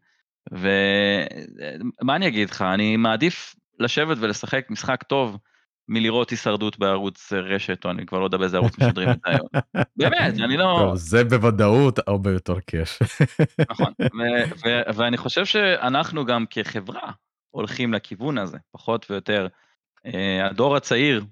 [0.52, 5.38] ומה אני אגיד לך, אני מעדיף לשבת ולשחק משחק טוב
[5.88, 9.48] מלראות הישרדות בערוץ רשת, או אני כבר לא יודע באיזה ערוץ משדרים את זה היום.
[9.96, 10.78] באמת, אני לא...
[10.80, 12.98] טוב, זה בוודאות הרבה יותר כיף.
[13.70, 13.92] נכון,
[14.94, 17.10] ואני חושב שאנחנו גם כחברה
[17.50, 19.46] הולכים לכיוון הזה, פחות ויותר.
[20.06, 21.24] אה, הדור הצעיר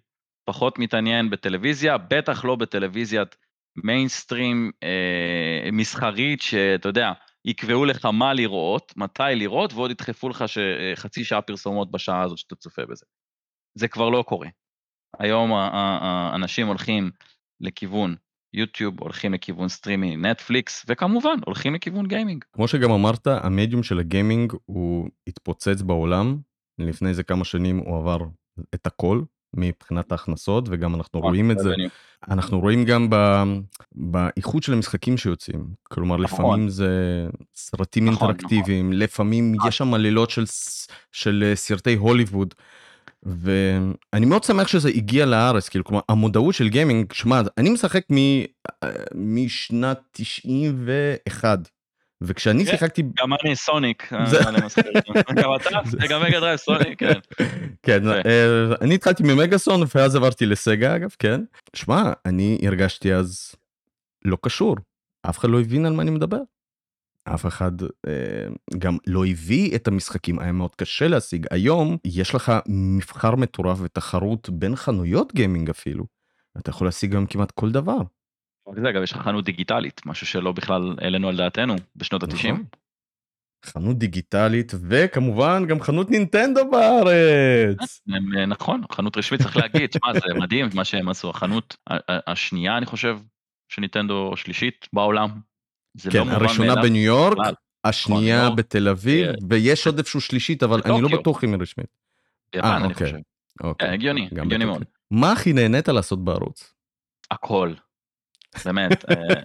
[0.44, 3.36] פחות מתעניין בטלוויזיה, בטח לא בטלוויזיית
[3.84, 7.12] מיינסטרים אה, מסחרית, שאתה יודע,
[7.46, 10.44] יקבעו לך מה לראות, מתי לראות, ועוד ידחפו לך
[10.94, 13.06] חצי שעה פרסומות בשעה הזאת שאתה צופה בזה.
[13.78, 14.48] זה כבר לא קורה.
[15.18, 17.10] היום האנשים הולכים
[17.60, 18.14] לכיוון
[18.54, 22.44] יוטיוב, הולכים לכיוון סטרימינג, נטפליקס, וכמובן, הולכים לכיוון גיימינג.
[22.52, 26.38] כמו שגם אמרת, המדיום של הגיימינג הוא התפוצץ בעולם,
[26.78, 28.18] לפני איזה כמה שנים הוא עבר
[28.74, 29.22] את הכל,
[29.56, 31.74] מבחינת ההכנסות וגם אנחנו נכון, רואים את זה.
[32.30, 33.08] אנחנו רואים גם
[33.94, 35.66] באיכות של המשחקים שיוצאים.
[35.82, 36.44] כלומר נכון.
[36.44, 36.88] לפעמים זה
[37.54, 40.32] סרטים נכון, אינטראקטיביים לפעמים יש שם עלילות
[41.12, 42.54] של אה, סרטי הוליווד.
[43.22, 48.06] ואני מאוד שמח שזה הגיע לארץ כאילו כלומר המודעות של גיימינג שמע אני משחק
[48.82, 51.68] אה, משנת 91
[52.20, 54.24] וכשאני כן, שיחקתי גם אני Sonic אה,
[55.36, 57.18] גם אתה גם Mega Drive Sonic כן.
[57.82, 61.40] כן אה, אני התחלתי ממגאסון ואז עברתי ל Sega אגב כן.
[61.74, 63.54] שמע אני הרגשתי אז
[64.26, 64.76] לא קשור.
[65.22, 66.40] אף אחד לא הבין על מה אני מדבר.
[67.24, 68.46] אף אחד אה,
[68.78, 70.38] גם לא הביא את המשחקים.
[70.38, 71.46] היה מאוד קשה להשיג.
[71.50, 76.04] היום יש לך מבחר מטורף ותחרות בין חנויות גיימינג אפילו.
[76.58, 77.98] אתה יכול להשיג גם כמעט כל דבר.
[78.74, 82.32] זה אגב יש לך חנות דיגיטלית משהו שלא בכלל העלינו על דעתנו בשנות ה-90.
[82.34, 82.64] נכון.
[83.64, 88.00] חנות דיגיטלית וכמובן גם חנות נינטנדו בארץ.
[88.38, 91.76] אה, נכון חנות רשמית צריך להגיד מה זה מדהים מה שהם עשו החנות
[92.08, 93.18] השנייה אני חושב
[93.68, 95.28] שניטנדו שלישית בעולם.
[96.10, 97.36] כן, לא הראשונה בניו יורק
[97.84, 101.60] השנייה נכון, בתל אביב אה, ויש עוד איפשהו שלישית אבל אני לא בטוח אם היא
[101.60, 101.86] רשמית.
[102.54, 103.12] אה, אוקיי.
[103.60, 103.88] אוקיי.
[103.88, 104.84] הגיוני הגיוני מאוד.
[105.10, 106.74] מה הכי נהנית לעשות בערוץ?
[107.30, 107.72] הכל.
[108.64, 109.04] באמת.
[109.10, 109.42] אה,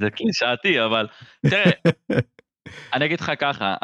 [0.00, 1.06] זה קלישאתי, אבל
[1.50, 1.70] תראה,
[2.92, 3.74] אני אגיד לך ככה,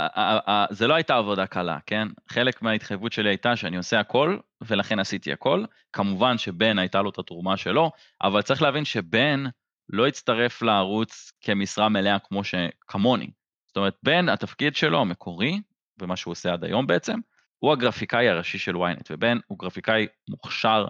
[0.70, 2.08] זה לא הייתה עבודה קלה, כן?
[2.28, 5.64] חלק מההתחייבות שלי הייתה שאני עושה הכל, ולכן עשיתי הכל.
[5.92, 7.90] כמובן שבן הייתה לו את התרומה שלו,
[8.22, 9.44] אבל צריך להבין שבן
[9.88, 12.54] לא הצטרף לערוץ כמשרה מלאה כמו ש...
[12.80, 13.30] כמוני.
[13.66, 15.60] זאת אומרת, בן, התפקיד שלו המקורי,
[16.00, 17.18] ומה שהוא עושה עד היום בעצם,
[17.58, 20.86] הוא הגרפיקאי הראשי של ynet, ובן הוא גרפיקאי מוכשר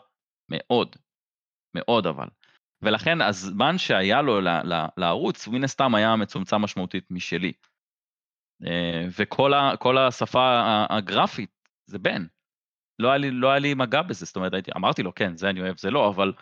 [0.49, 0.97] מאוד,
[1.75, 2.27] מאוד אבל.
[2.83, 4.41] ולכן הזמן שהיה לו
[4.97, 7.53] לערוץ, מן הסתם היה מצומצם משמעותית משלי.
[8.67, 11.51] אה, וכל השפה הגרפית
[11.87, 12.27] זה בן.
[12.99, 15.51] לא היה, לי, לא היה לי מגע בזה, זאת אומרת, הייתי, אמרתי לו, כן, זה
[15.51, 16.33] אני אוהב, זה לא, אבל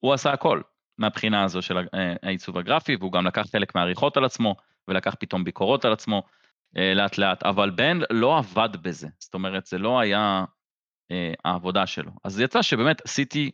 [0.00, 0.60] הוא עשה הכל
[0.98, 4.56] מהבחינה הזו של אה, העיצוב הגרפי, והוא גם לקח חלק מהעריכות על עצמו,
[4.88, 6.22] ולקח פתאום ביקורות על עצמו
[6.76, 10.44] אה, לאט לאט, אבל בן לא עבד בזה, זאת אומרת, זה לא היה
[11.44, 12.10] העבודה שלו.
[12.24, 13.50] אז יצא שבאמת עשיתי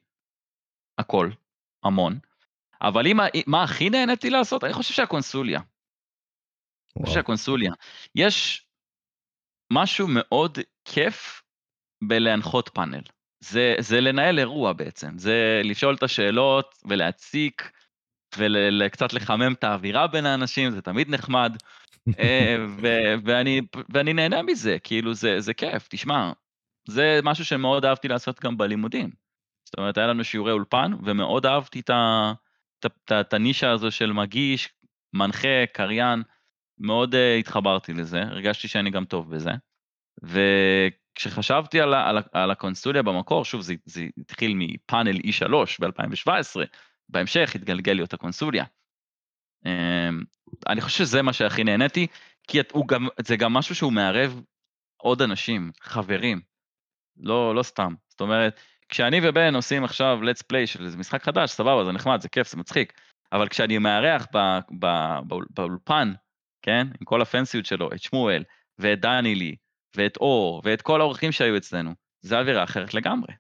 [1.01, 1.31] הכל,
[1.85, 2.19] המון,
[2.83, 4.65] אבל אם, מה הכי נהניתי לעשות?
[4.65, 5.61] אני חושב שהקונסוליה.
[6.97, 7.73] אני חושב שהקונסוליה.
[8.15, 8.67] יש
[9.73, 11.43] משהו מאוד כיף
[12.05, 13.03] בלהנחות פאנל.
[13.41, 17.71] זה, זה לנהל אירוע בעצם, זה לשאול את השאלות ולהציק
[18.37, 21.57] וקצת לחמם את האווירה בין האנשים, זה תמיד נחמד.
[23.25, 26.33] ואני, ואני נהנה מזה, כאילו זה, זה כיף, תשמע,
[26.89, 29.11] זה משהו שמאוד אהבתי לעשות גם בלימודים.
[29.71, 34.13] זאת אומרת, היה לנו שיעורי אולפן, ומאוד אהבתי את, את, את, את הנישה הזו של
[34.13, 34.69] מגיש,
[35.13, 36.23] מנחה, קריין,
[36.79, 39.51] מאוד uh, התחברתי לזה, הרגשתי שאני גם טוב בזה.
[40.23, 45.49] וכשחשבתי על, על, על הקונסוליה במקור, שוב, זה, זה התחיל מפאנל E3
[45.81, 46.61] ב-2017,
[47.09, 48.65] בהמשך התגלגל להיות הקונסוליה.
[49.65, 49.69] Um,
[50.69, 52.07] אני חושב שזה מה שהכי נהניתי,
[52.49, 54.41] כי גם, זה גם משהו שהוא מערב
[54.97, 56.41] עוד אנשים, חברים,
[57.17, 57.95] לא, לא סתם.
[58.09, 62.21] זאת אומרת, כשאני ובן עושים עכשיו let's play של איזה משחק חדש, סבבה, זה נחמד,
[62.21, 62.93] זה כיף, זה מצחיק,
[63.33, 64.27] אבל כשאני מארח
[65.51, 66.13] באולפן,
[66.63, 68.45] כן, עם כל הפנסיות שלו, את שמואל,
[68.79, 69.57] ואת דני לי,
[69.97, 73.35] ואת אור, ואת כל האורחים שהיו אצלנו, זה אווירה אחרת לגמרי,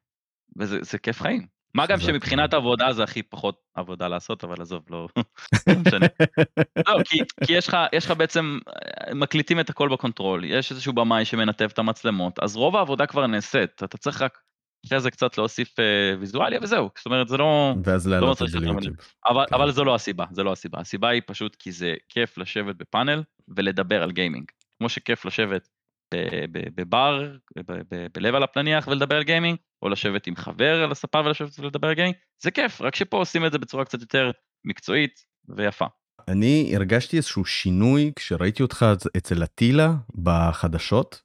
[0.59, 1.47] וזה כיף חיים.
[1.75, 5.09] מה גם שמבחינת עבודה זה הכי פחות עבודה לעשות, אבל עזוב, לא,
[5.67, 6.07] לא משנה.
[6.89, 8.59] לא, כי, כי יש, לך, יש לך בעצם,
[9.15, 13.27] מקליטים את הכל ב control, יש איזשהו במאי שמנתב את המצלמות, אז רוב העבודה כבר
[13.27, 14.39] נעשית, אתה צריך רק
[14.87, 15.85] אחרי זה קצת להוסיף אה,
[16.21, 17.75] ויזואליה וזהו, זאת אומרת זה לא...
[17.85, 18.97] ואז לא להעלות את זה ליוטיוב.
[19.29, 19.55] אבל, כן.
[19.55, 23.23] אבל זו לא הסיבה, זו לא הסיבה, הסיבה היא פשוט כי זה כיף לשבת בפאנל
[23.49, 24.45] ולדבר על גיימינג.
[24.79, 25.69] כמו שכיף לשבת
[26.75, 27.37] בבר,
[28.15, 31.95] בלב על הפלניח ולדבר על גיימינג, או לשבת עם חבר על הספה ולשבת ולדבר על
[31.95, 34.31] גיימינג, זה כיף, רק שפה עושים את זה בצורה קצת יותר
[34.65, 35.87] מקצועית ויפה.
[36.29, 41.23] אני הרגשתי איזשהו שינוי כשראיתי אותך אצל אטילה בחדשות.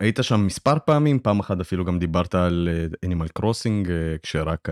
[0.00, 2.68] היית שם מספר פעמים, פעם אחת אפילו גם דיברת על
[3.04, 3.88] Animal Crossing
[4.22, 4.68] כשרק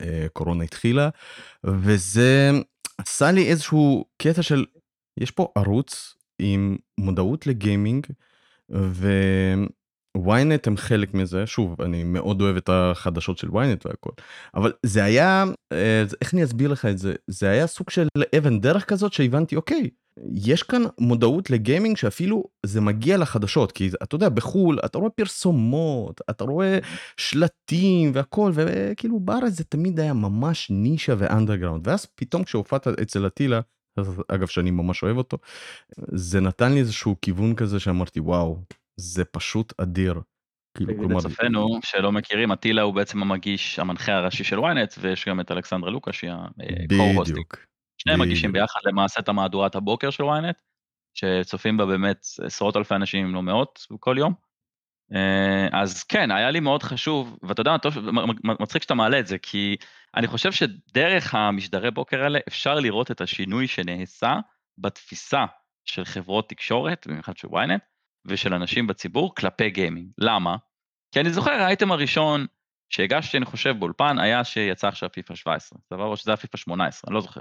[0.00, 1.08] הקורונה התחילה,
[1.64, 2.50] וזה
[2.98, 4.64] עשה לי איזשהו קטע של
[5.20, 8.06] יש פה ערוץ עם מודעות לגיימינג,
[10.18, 14.10] ו ynet הם חלק מזה, שוב, אני מאוד אוהב את החדשות של ynet והכל,
[14.54, 18.60] אבל זה היה, אה, איך אני אסביר לך את זה, זה היה סוג של אבן
[18.60, 19.90] דרך כזאת שהבנתי, אוקיי,
[20.34, 26.20] יש כאן מודעות לגיימינג שאפילו זה מגיע לחדשות, כי אתה יודע, בחו"ל אתה רואה פרסומות,
[26.30, 26.78] אתה רואה
[27.16, 33.60] שלטים והכל, וכאילו בארץ זה תמיד היה ממש נישה ואנדרגראונד, ואז פתאום כשהופעת אצל אטילה,
[34.28, 35.38] אגב שאני ממש אוהב אותו,
[36.12, 38.56] זה נתן לי איזשהו כיוון כזה שאמרתי וואו,
[39.00, 40.20] זה פשוט אדיר.
[40.76, 45.50] כאילו, לצופינו שלא מכירים, אטילה הוא בעצם המגיש, המנחה הראשי של ynet, ויש גם את
[45.50, 47.30] אלכסנדרה לוקה שהיא ה-co-hosting.
[47.30, 47.56] בדיוק.
[47.98, 50.62] שניהם מגישים ביחד למעשה את המהדורת הבוקר של ynet,
[51.14, 54.34] שצופים בה באמת עשרות אלפי אנשים אם לא מאות כל יום.
[55.14, 57.94] אה, אז כן, היה לי מאוד חשוב, ואתה יודע, טוב,
[58.42, 59.76] מצחיק שאתה מעלה את זה, כי
[60.16, 64.36] אני חושב שדרך המשדרי בוקר האלה אפשר לראות את השינוי שנעשה
[64.78, 65.44] בתפיסה
[65.84, 67.97] של חברות תקשורת, במיוחד של ynet,
[68.28, 70.10] ושל אנשים בציבור כלפי גיימינג.
[70.18, 70.56] למה?
[71.12, 72.46] כי אני זוכר, האייטם הראשון
[72.90, 76.04] שהגשתי, אני חושב, באולפן, היה שיצא עכשיו פיפא 17, סבבה?
[76.04, 77.40] או שזה היה פיפא 18, אני לא זוכר.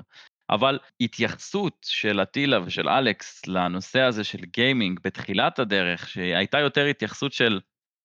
[0.50, 7.34] אבל התייחסות של אטילה ושל אלכס לנושא הזה של גיימינג בתחילת הדרך, שהייתה יותר התייחסות
[7.34, 7.60] של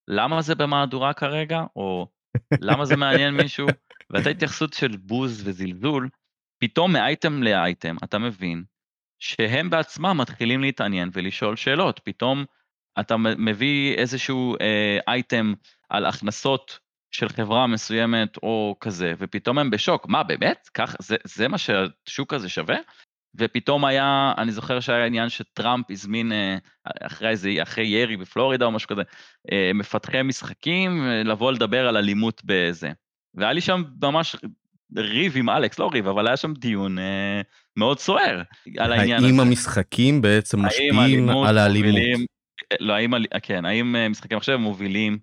[0.08, 2.08] למה זה במהדורה כרגע, או
[2.60, 3.66] למה זה מעניין מישהו,
[4.10, 6.08] והייתה התייחסות של בוז וזלזול,
[6.62, 8.64] פתאום מאייטם לאייטם אתה מבין
[9.18, 12.44] שהם בעצמם מתחילים להתעניין ולשאול שאלות, פתאום
[13.00, 15.52] אתה מביא איזשהו אה, אייטם
[15.88, 16.78] על הכנסות
[17.10, 20.68] של חברה מסוימת או כזה, ופתאום הם בשוק, מה באמת?
[20.74, 22.76] כך, זה, זה מה שהשוק הזה שווה?
[23.34, 26.56] ופתאום היה, אני זוכר שהיה עניין שטראמפ הזמין אה,
[27.00, 29.02] אחרי איזה, אחרי ירי בפלורידה או משהו כזה,
[29.52, 32.90] אה, מפתחי משחקים, אה, לבוא לדבר על אלימות בזה.
[33.34, 34.36] והיה לי שם ממש
[34.96, 36.96] ריב עם אלכס, לא ריב, אבל היה שם דיון
[37.76, 38.42] מאוד סוער
[38.78, 39.26] על העניין הזה.
[39.26, 42.00] האם המשחקים בעצם משפיעים על האלימות?
[42.80, 43.10] לא, האם,
[43.42, 45.18] כן, האם משחקי מחשב מובילים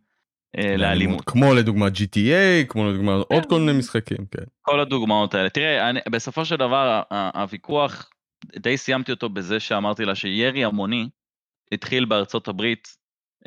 [0.58, 1.22] אה, לאלימות.
[1.26, 3.50] כמו לדוגמה GTA, כמו לדוגמה עוד כן.
[3.50, 4.44] כל מיני משחקים, כן.
[4.62, 5.50] כל הדוגמאות האלה.
[5.50, 7.02] תראה, אני, בסופו של דבר
[7.34, 8.10] הוויכוח,
[8.46, 11.10] די סיימתי אותו בזה שאמרתי לה שירי המוני
[11.72, 12.98] התחיל בארצות הברית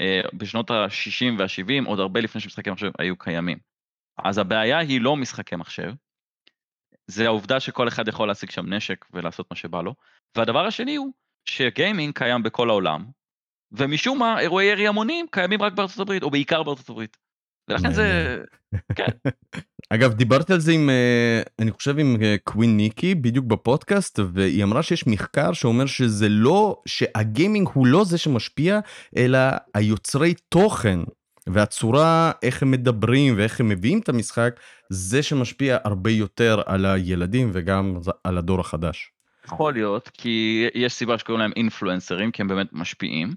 [0.00, 3.58] אה, בשנות ה-60 וה-70, עוד הרבה לפני שמשחקי מחשב היו קיימים.
[4.24, 5.92] אז הבעיה היא לא משחקי מחשב,
[7.06, 9.94] זה העובדה שכל אחד יכול להשיג שם נשק ולעשות מה שבא לו.
[10.36, 11.12] והדבר השני הוא
[11.44, 13.04] שגיימינג קיים בכל העולם,
[13.72, 17.16] ומשום מה אירועי ירי המונים קיימים רק בארצות הברית, או בעיקר בארצות הברית.
[17.68, 18.38] ולכן זה...
[18.96, 19.06] כן.
[19.90, 24.64] אגב, דיברתי על זה עם, אה, אני חושב עם אה, קווין ניקי, בדיוק בפודקאסט, והיא
[24.64, 28.80] אמרה שיש מחקר שאומר שזה לא, שהגיימינג הוא לא זה שמשפיע,
[29.16, 29.38] אלא
[29.74, 31.00] היוצרי תוכן
[31.46, 37.50] והצורה איך הם מדברים ואיך הם מביאים את המשחק, זה שמשפיע הרבה יותר על הילדים
[37.52, 39.12] וגם על הדור החדש.
[39.44, 43.35] יכול להיות, כי יש סיבה שקוראים להם אינפלואנסרים, כי הם באמת משפיעים.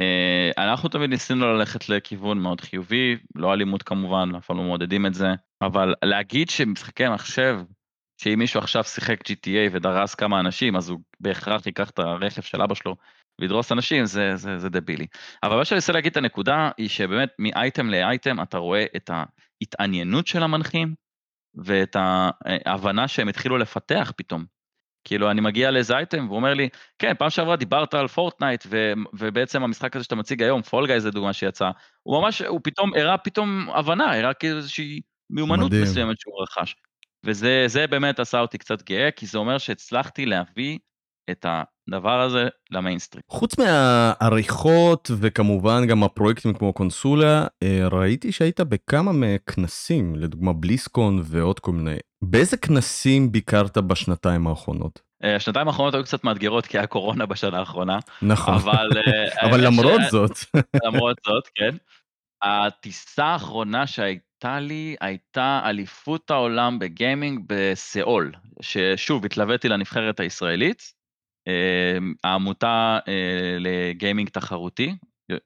[0.00, 5.06] אה, אנחנו תמיד ניסינו ללכת לכיוון מאוד חיובי, לא אלימות כמובן, אף פעם לא מעודדים
[5.06, 5.28] את זה,
[5.62, 7.60] אבל להגיד שמשחקי מחשב
[8.18, 12.62] שאם מישהו עכשיו שיחק GTA ודרס כמה אנשים, אז הוא בהכרח ייקח את הרכב של
[12.62, 12.96] אבא שלו
[13.40, 15.06] וידרוס אנשים, זה, זה, זה דבילי.
[15.42, 20.26] אבל מה שאני רוצה להגיד את הנקודה, היא שבאמת מאייטם לאייטם אתה רואה את ההתעניינות
[20.26, 20.94] של המנחים,
[21.54, 24.44] ואת ההבנה שהם התחילו לפתח פתאום.
[25.04, 28.92] כאילו אני מגיע לאיזה אייטם והוא אומר לי, כן, פעם שעברה דיברת על Fortnite ו-
[29.12, 31.70] ובעצם המשחק הזה שאתה מציג היום, Fall Guys דוגמה שיצאה,
[32.02, 35.82] הוא ממש, הוא פתאום הראה פתאום הבנה, הראה כאילו איזושהי מיומנות מדהים.
[35.82, 36.76] מסוימת שהוא רכש.
[37.24, 40.78] וזה באמת עשה אותי קצת גאה, כי זה אומר שהצלחתי להביא
[41.30, 43.22] את הדבר הזה למיינסטרים.
[43.28, 51.22] חוץ מהעריכות וכמובן גם הפרויקטים כמו קונסולה, אה, ראיתי שהיית בכמה מכנסים, לדוגמה ב BlizzCon
[51.24, 51.96] ועוד כל מיני.
[52.22, 55.00] באיזה כנסים ביקרת בשנתיים האחרונות?
[55.24, 57.98] אה, השנתיים האחרונות היו קצת מאתגרות כי היה קורונה בשנה האחרונה.
[58.22, 60.10] נכון, אבל, אה, אבל למרות ש...
[60.10, 60.30] זאת.
[60.84, 61.76] למרות זאת, כן.
[62.42, 68.32] הטיסה האחרונה שהייתה לי הייתה אליפות העולם בגיימינג בסיאול,
[68.62, 71.01] ששוב התלוויתי לנבחרת הישראלית.
[71.46, 74.94] אמ, העמותה אה, לגיימינג תחרותי,
[75.30, 75.36] אה,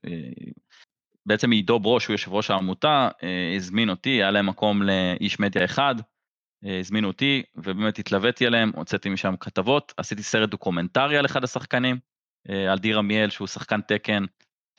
[1.27, 5.65] בעצם עידו ברוש, הוא יושב ראש העמותה, אה, הזמין אותי, היה להם מקום לאיש מדיה
[5.65, 5.95] אחד,
[6.81, 11.99] הזמינו אותי, ובאמת התלוויתי אליהם, הוצאתי משם כתבות, עשיתי סרט דוקומנטרי על אחד השחקנים,
[12.71, 14.25] על דיר עמיאל, שהוא שחקן Tekken,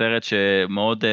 [0.01, 1.03] סרט שמאוד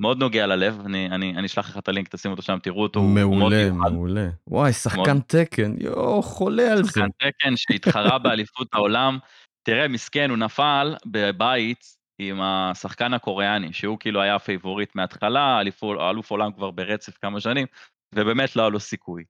[0.00, 3.02] מאוד נוגע ללב, אני, אני, אני אשלח לך את הלינק, תשים אותו שם, תראו אותו.
[3.02, 4.28] מעולה, מעולה.
[4.46, 5.22] וואי, שחקן מאוד...
[5.26, 6.90] Tekken, יואו, חולה על זה.
[6.90, 9.18] שחקן Tekken שהתחרה באליפות העולם.
[9.62, 11.84] תראה, מסכן, הוא נפל בבית
[12.18, 17.66] עם השחקן הקוריאני, שהוא כאילו היה favorite מההתחלה, אלוף עולם כבר ברצף כמה שנים,
[18.14, 19.24] ובאמת לא היה לו סיכוי.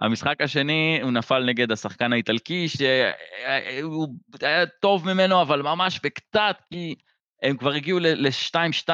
[0.00, 4.08] המשחק השני, הוא נפל נגד השחקן האיטלקי, שהוא
[4.42, 6.94] היה טוב ממנו, אבל ממש בקצת, כי
[7.42, 8.90] הם כבר הגיעו ל-2-2,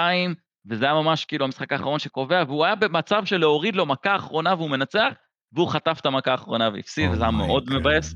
[0.68, 4.55] וזה היה ממש כאילו המשחק האחרון שקובע, והוא היה במצב של להוריד לו מכה אחרונה
[4.55, 5.12] והוא מנצח,
[5.52, 8.14] והוא חטף את המכה האחרונה והפסיד, וזה היה מאוד מבאס,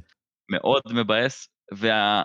[0.51, 2.23] מאוד מבאס, וה...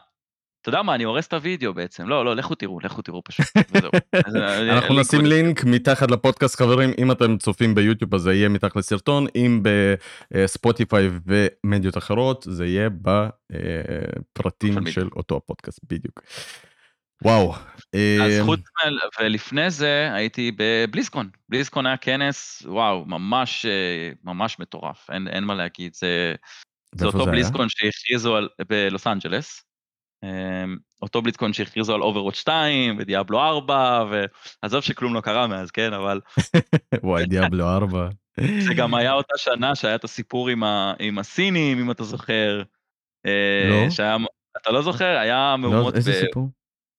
[0.61, 3.45] אתה יודע מה, אני הורס את הוידאו בעצם, לא, לא, לכו תראו, לכו תראו פשוט,
[3.71, 3.91] וזהו.
[4.75, 9.27] אנחנו נשים לינק מתחת לפודקאסט חברים, אם אתם צופים ביוטיוב אז זה יהיה מתחת לסרטון,
[9.35, 9.63] אם
[10.31, 16.21] בספוטיפיי ומדיות אחרות זה יהיה בפרטים של אותו הפודקאסט בדיוק.
[17.23, 17.53] וואו.
[18.23, 18.59] אז חוץ
[19.19, 23.65] ולפני זה הייתי בבליסקון, בליסקון היה כנס, וואו, ממש
[24.23, 26.35] ממש מטורף, אין, אין מה להגיד, זה,
[26.95, 29.63] זה אותו בליסקון שהכריזו על, בלוס אנג'לס,
[30.23, 35.71] אמ, אותו BlizzCon שהכריזו על Overwatch 2 ו Diablo 4, ועזוב שכלום לא קרה מאז,
[35.71, 36.21] כן, אבל...
[37.03, 38.09] וואי, Diablo 4.
[38.67, 42.63] זה גם היה אותה שנה שהיה את הסיפור עם, ה, עם הסינים, אם אתה זוכר.
[43.25, 43.89] אה, לא.
[43.89, 44.17] שהיה,
[44.61, 45.17] אתה לא זוכר?
[45.17, 45.93] היה לא, מהומות...
[45.93, 46.25] לא, איזה ב...
[46.25, 46.49] סיפור?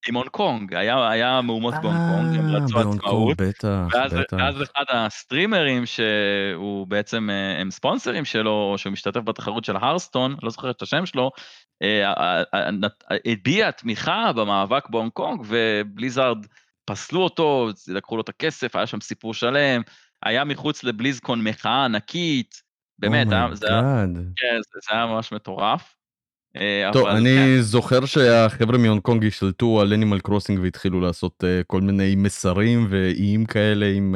[0.08, 4.36] עם הונג קונג, היה, היה מהומות בהונג קונג, הם רצו אה, עצמאות, בטח, ואז, בטח.
[4.36, 10.50] ואז אחד הסטרימרים שהוא בעצם, אה, הם ספונסרים שלו, שהוא משתתף בתחרות של Hearthstone, לא
[10.50, 11.30] זוכר את השם שלו,
[11.82, 12.42] אה,
[13.26, 16.46] הביע תמיכה במאבק בהונג קונג, ו Blizzard
[16.84, 19.82] פסלו אותו, לקחו לו את הכסף, היה שם סיפור שלם,
[20.22, 22.62] היה מחוץ ל BlizzCon מחאה ענקית,
[22.98, 24.04] באמת, oh זה, היה,
[24.36, 25.95] כן, זה, זה היה ממש מטורף.
[26.60, 27.60] אה, טוב, אני כן.
[27.60, 33.46] זוכר שהחבר'ה מהונג קונג השתלטו על Animal Crossing והתחילו לעשות אה, כל מיני מסרים ואיים
[33.46, 34.14] כאלה עם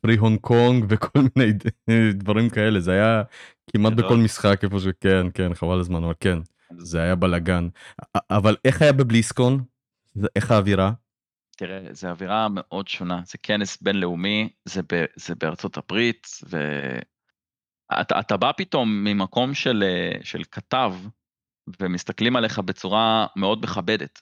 [0.00, 1.52] Free Hong Kong וכל מיני
[2.12, 3.22] דברים כאלה, זה היה
[3.70, 6.38] כמעט בכל משחק איפה שכן, כן, חבל הזמן, אבל כן,
[6.78, 7.68] זה היה בלאגן.
[8.30, 9.64] אבל איך היה בבליסקון?
[10.36, 10.92] איך האווירה?
[11.56, 16.26] תראה, זה אווירה מאוד שונה, זה כנס בינלאומי, זה, ב, זה בארצות הברית,
[17.90, 20.94] ואתה בא פתאום ממקום של, אה, של כתב,
[21.80, 24.20] ומסתכלים עליך בצורה מאוד מכבדת.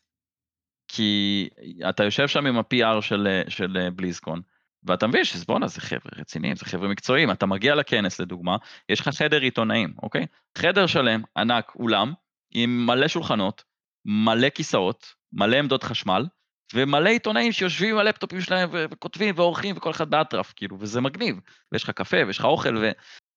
[0.88, 1.48] כי
[1.88, 4.40] אתה יושב שם עם ה-PR של, של בליזקון,
[4.85, 8.57] ואתה מבין שבואנה זה חבר'ה רציניים, זה חבר'ה מקצועיים, אתה מגיע לכנס לדוגמה,
[8.88, 10.26] יש לך חדר עיתונאים, אוקיי?
[10.59, 12.12] חדר שלם, ענק, אולם,
[12.55, 13.64] עם מלא שולחנות,
[14.05, 16.26] מלא כיסאות, מלא עמדות חשמל,
[16.74, 21.40] ומלא עיתונאים שיושבים על לפטופים שלהם וכותבים ועורכים וכל אחד באטרף, כאילו, וזה מגניב.
[21.72, 22.90] ויש לך קפה ויש לך אוכל, ו...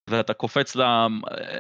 [0.10, 0.76] ואתה קופץ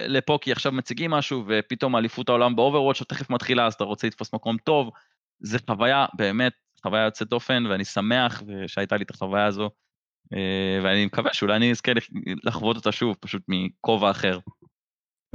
[0.08, 4.34] לפה כי עכשיו מציגים משהו ופתאום אליפות העולם באוברוואץ' שתכף מתחילה אז אתה רוצה לתפוס
[4.34, 4.92] מקום טוב.
[5.40, 6.54] זה חוויה באמת
[6.84, 9.70] חוויה יוצאת דופן ואני שמח שהייתה לי את החוויה הזו
[10.34, 11.92] אה, ואני מקווה שאולי אני אזכה
[12.44, 14.40] לחוות אותה שוב פשוט מכובע אחר.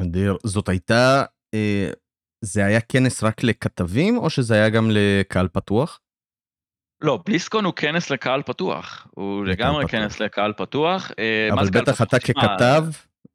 [0.00, 1.24] אדיר זאת הייתה
[1.54, 1.90] אה,
[2.44, 6.00] זה היה כנס רק לכתבים או שזה היה גם לקהל פתוח?
[7.02, 10.00] לא, בליסקון הוא כנס לקהל פתוח, הוא לגמרי פתוח.
[10.00, 11.10] כנס לקהל פתוח.
[11.18, 12.84] אה, אבל בטח אתה ככתב,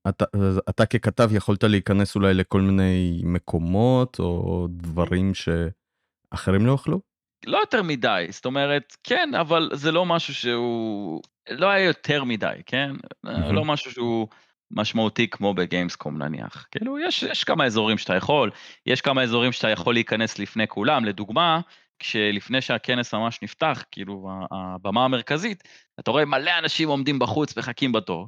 [0.09, 0.25] אתה,
[0.69, 7.01] אתה ככתב יכולת להיכנס אולי לכל מיני מקומות או דברים שאחרים לא יוכלו?
[7.45, 12.55] לא יותר מדי, זאת אומרת, כן, אבל זה לא משהו שהוא, לא היה יותר מדי,
[12.65, 12.91] כן?
[13.23, 14.27] לא משהו שהוא
[14.71, 16.67] משמעותי כמו בגיימסקום נניח.
[16.71, 18.51] כאילו יש, יש כמה אזורים שאתה יכול,
[18.85, 21.59] יש כמה אזורים שאתה יכול להיכנס לפני כולם, לדוגמה,
[21.99, 25.63] כשלפני שהכנס ממש נפתח, כאילו הבמה המרכזית,
[25.99, 28.27] אתה רואה מלא אנשים עומדים בחוץ מחכים בתור,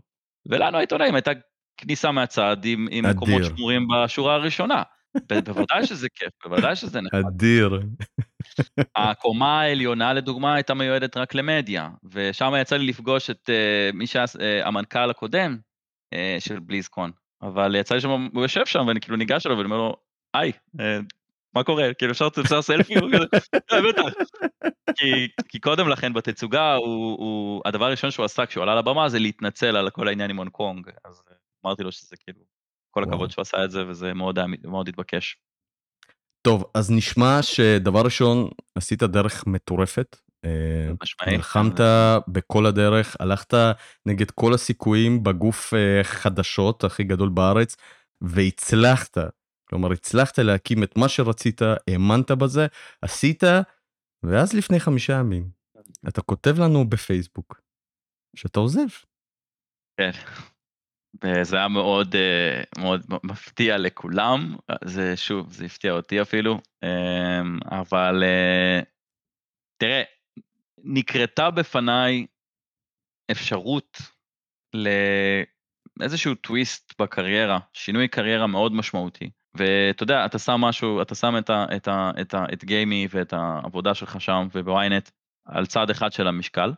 [0.49, 1.32] ולנו העיתונאים הייתה
[1.78, 4.84] כניסה מהצד עם, עם מקומות שמורים בשורה הראשונה.
[5.45, 7.25] בוודאי שזה כיף, בוודאי שזה נחמד.
[7.25, 7.80] אדיר.
[8.95, 14.25] הקומה העליונה לדוגמה הייתה מיועדת רק למדיה, ושם יצא לי לפגוש את uh, מי שהיה
[14.25, 15.57] uh, המנכ"ל הקודם
[16.15, 17.11] uh, של בליזקון,
[17.41, 19.95] אבל יצא לי שם, הוא יושב שם ואני כאילו ניגש אליו ואני אומר לו,
[20.34, 20.82] היי, uh,
[21.53, 21.93] מה קורה?
[21.93, 22.93] כאילו אפשר לעשות סלפי?
[25.49, 29.78] כי קודם לכן בתצוגה, הוא, הוא, הדבר הראשון שהוא עשה כשהוא עלה לבמה זה להתנצל
[29.78, 31.23] על כל העניין עם הונג קונג, אז
[31.66, 32.39] אמרתי לו שזה כאילו,
[32.91, 35.38] כל הכבוד שהוא עשה את זה וזה מאוד, מאוד התבקש.
[36.41, 40.18] טוב, אז נשמע שדבר ראשון, עשית דרך מטורפת.
[40.45, 40.91] אה,
[41.28, 41.80] נלחמת
[42.28, 43.53] בכל הדרך, הלכת
[44.05, 47.76] נגד כל הסיכויים בגוף אה, חדשות הכי גדול בארץ,
[48.22, 49.18] והצלחת.
[49.70, 52.68] כלומר, הצלחת להקים את מה שרצית, האמנת בזה,
[53.01, 53.43] עשית,
[54.24, 55.49] ואז לפני חמישה ימים,
[56.08, 57.62] אתה כותב לנו בפייסבוק
[58.36, 58.88] שאתה עוזב.
[59.97, 60.12] כן.
[61.24, 64.55] וזה היה מאוד אה, מאוד מפתיע לכולם,
[64.86, 68.80] זה שוב, זה הפתיע אותי אפילו, אמ, אבל אה,
[69.78, 70.03] תראה,
[70.84, 72.26] נקרתה בפניי
[73.32, 73.97] אפשרות
[75.99, 79.30] לאיזשהו טוויסט בקריירה, שינוי קריירה מאוד משמעותי.
[79.58, 83.08] ואתה יודע, אתה שם משהו, אתה שם את, ה, את, ה, את, ה, את גיימי
[83.10, 85.10] ואת העבודה שלך שם ובוויינט
[85.45, 86.74] על צד אחד של המשקל,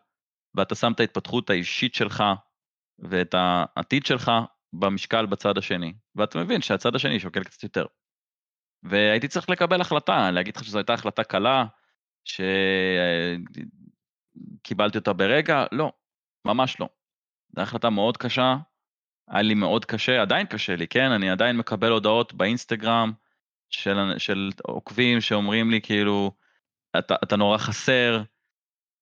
[0.55, 2.23] ואתה שם את ההתפתחות האישית שלך
[3.01, 4.31] ואת העתיד שלך
[4.73, 7.85] במשקל בצד השני, ואתה מבין שהצד השני שוקל קצת יותר.
[8.83, 11.65] והייתי צריך לקבל החלטה, להגיד לך שזו הייתה החלטה קלה,
[14.63, 15.91] שקיבלתי אותה ברגע, לא,
[16.45, 16.89] ממש לא.
[17.55, 18.55] זו החלטה מאוד קשה,
[19.27, 21.11] היה לי מאוד קשה, עדיין קשה לי, כן?
[21.11, 23.11] אני עדיין מקבל הודעות באינסטגרם
[23.69, 26.31] של, של עוקבים שאומרים לי כאילו,
[26.99, 28.21] אתה, אתה נורא חסר,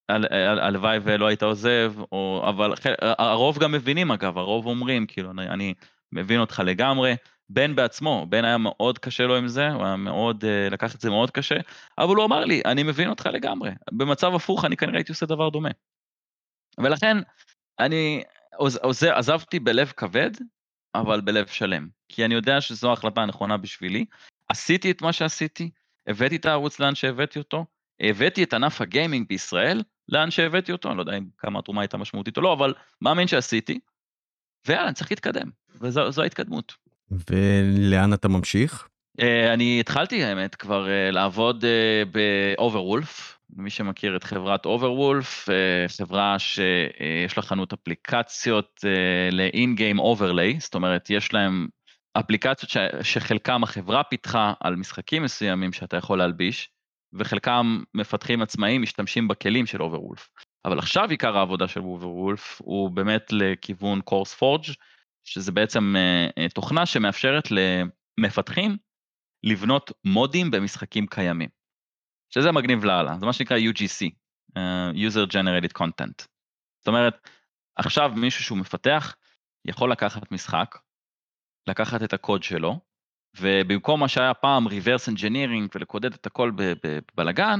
[0.09, 5.73] הלוואי ולא היית עוזב, או, אבל הרוב גם מבינים אגב, הרוב אומרים, כאילו, אני, אני
[6.11, 7.15] מבין אותך לגמרי.
[7.49, 11.01] בן בעצמו, בן היה מאוד קשה לו עם זה, הוא היה מאוד, אה, לקח את
[11.01, 11.55] זה מאוד קשה,
[11.97, 13.71] אבל הוא אמר לי, אני מבין אותך לגמרי.
[13.91, 15.69] במצב הפוך אני כנראה הייתי עושה דבר דומה.
[16.77, 17.17] ולכן,
[17.79, 18.23] אני
[18.55, 20.31] עוז, עוז, עזבתי בלב כבד,
[20.95, 21.87] אבל בלב שלם.
[22.09, 24.05] כי אני יודע שזו ההחלטה הנכונה בשבילי.
[24.49, 25.69] עשיתי את מה שעשיתי,
[26.07, 27.65] הבאתי את הערוץ לאן שהבאתי אותו,
[27.99, 31.97] הבאתי את ענף הגיימינג בישראל לאן שהבאתי אותו, אני לא יודע אם כמה התרומה הייתה
[31.97, 33.79] משמעותית או לא, אבל מאמין שעשיתי,
[34.67, 35.49] ויאללה, אני צריך להתקדם,
[35.81, 36.73] וזו ההתקדמות.
[37.11, 38.87] ולאן אתה ממשיך?
[39.21, 39.23] אה,
[39.53, 45.49] אני התחלתי האמת כבר אה, לעבוד אה, ב Overwolf, מי שמכיר את חברת Overwolf,
[45.97, 48.81] חברה שיש לה חנות אפליקציות
[49.31, 51.67] ל-in-game overlay, זאת אומרת יש להם
[52.13, 56.69] אפליקציות ש- שחלקם החברה פיתחה על משחקים מסוימים שאתה יכול להלביש,
[57.19, 60.29] וחלקם מפתחים עצמאים משתמשים בכלים של Overwolf.
[60.65, 64.63] אבל עכשיו עיקר העבודה של Overwolf הוא באמת לכיוון CurseForge
[65.23, 68.77] שזה בעצם אה, תוכנה שמאפשרת למפתחים
[69.43, 71.49] לבנות מודים במשחקים קיימים.
[72.29, 74.09] שזה מגניב לאללה, זה מה שנקרא UGC,
[74.57, 76.25] אה, user generated content.
[76.79, 77.27] זאת אומרת,
[77.75, 79.15] עכשיו מישהו שהוא מפתח
[79.67, 80.75] יכול לקחת משחק,
[81.69, 82.79] לקחת את הקוד שלו,
[83.41, 87.59] ובמקום מה שהיה פעם reverse engineering ולקודד את הכל בבלגן,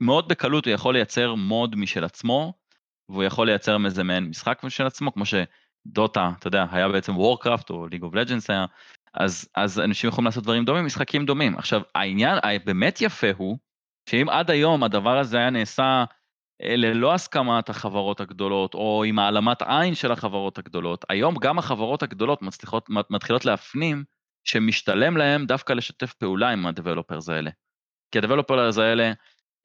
[0.00, 2.52] מאוד בקלות הוא יכול לייצר מוד משל עצמו,
[3.08, 7.70] והוא יכול לייצר איזה מעין משחק משל עצמו, כמו שדוטה, אתה יודע, היה בעצם וורקראפט
[7.70, 8.66] או ליג אוף לג'נס היה,
[9.14, 11.58] אז, אז אנשים יכולים לעשות דברים דומים, משחקים דומים.
[11.58, 13.58] עכשיו, העניין הבאמת יפה הוא,
[14.10, 16.04] שאם עד היום הדבר הזה היה נעשה
[16.62, 22.02] אה, ללא הסכמת החברות הגדולות, או עם העלמת עין של החברות הגדולות, היום גם החברות
[22.02, 24.04] הגדולות מצליחות, מתחילות להפנים
[24.48, 27.50] שמשתלם להם דווקא לשתף פעולה עם הדבלופרס האלה.
[28.10, 29.12] כי הדבלופרס האלה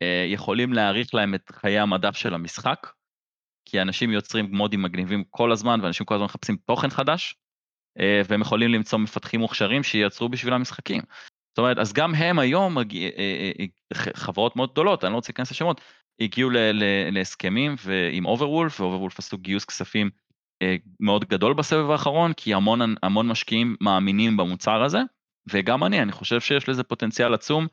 [0.02, 2.88] אה, יכולים להאריך להם את חיי המדף של המשחק,
[3.66, 7.36] כי אנשים יוצרים מודים מגניבים כל הזמן, ואנשים כל הזמן מחפשים תוכן חדש,
[8.00, 11.02] אה, והם יכולים למצוא מפתחים מוכשרים שייצרו בשביל המשחקים.
[11.52, 12.84] זאת אומרת, אז גם הם היום, אה,
[13.60, 13.66] אה,
[14.14, 15.82] חברות מאוד גדולות, אני לא רוצה להיכנס לשמות,
[16.20, 16.50] הגיעו
[17.12, 17.76] להסכמים
[18.12, 20.10] עם Overwolf, ו Overwolf עשו גיוס כספים
[21.00, 25.00] מאוד גדול בסבב האחרון, כי המון, המון משקיעים מאמינים במוצר הזה,
[25.50, 27.68] וגם אני, אני חושב שיש לזה פוטנציאל עצום,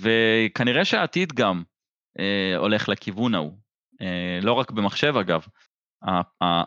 [0.00, 1.62] וכנראה שהעתיד גם
[2.18, 3.52] אה, הולך לכיוון ההוא,
[4.00, 5.46] אה, לא רק במחשב אגב,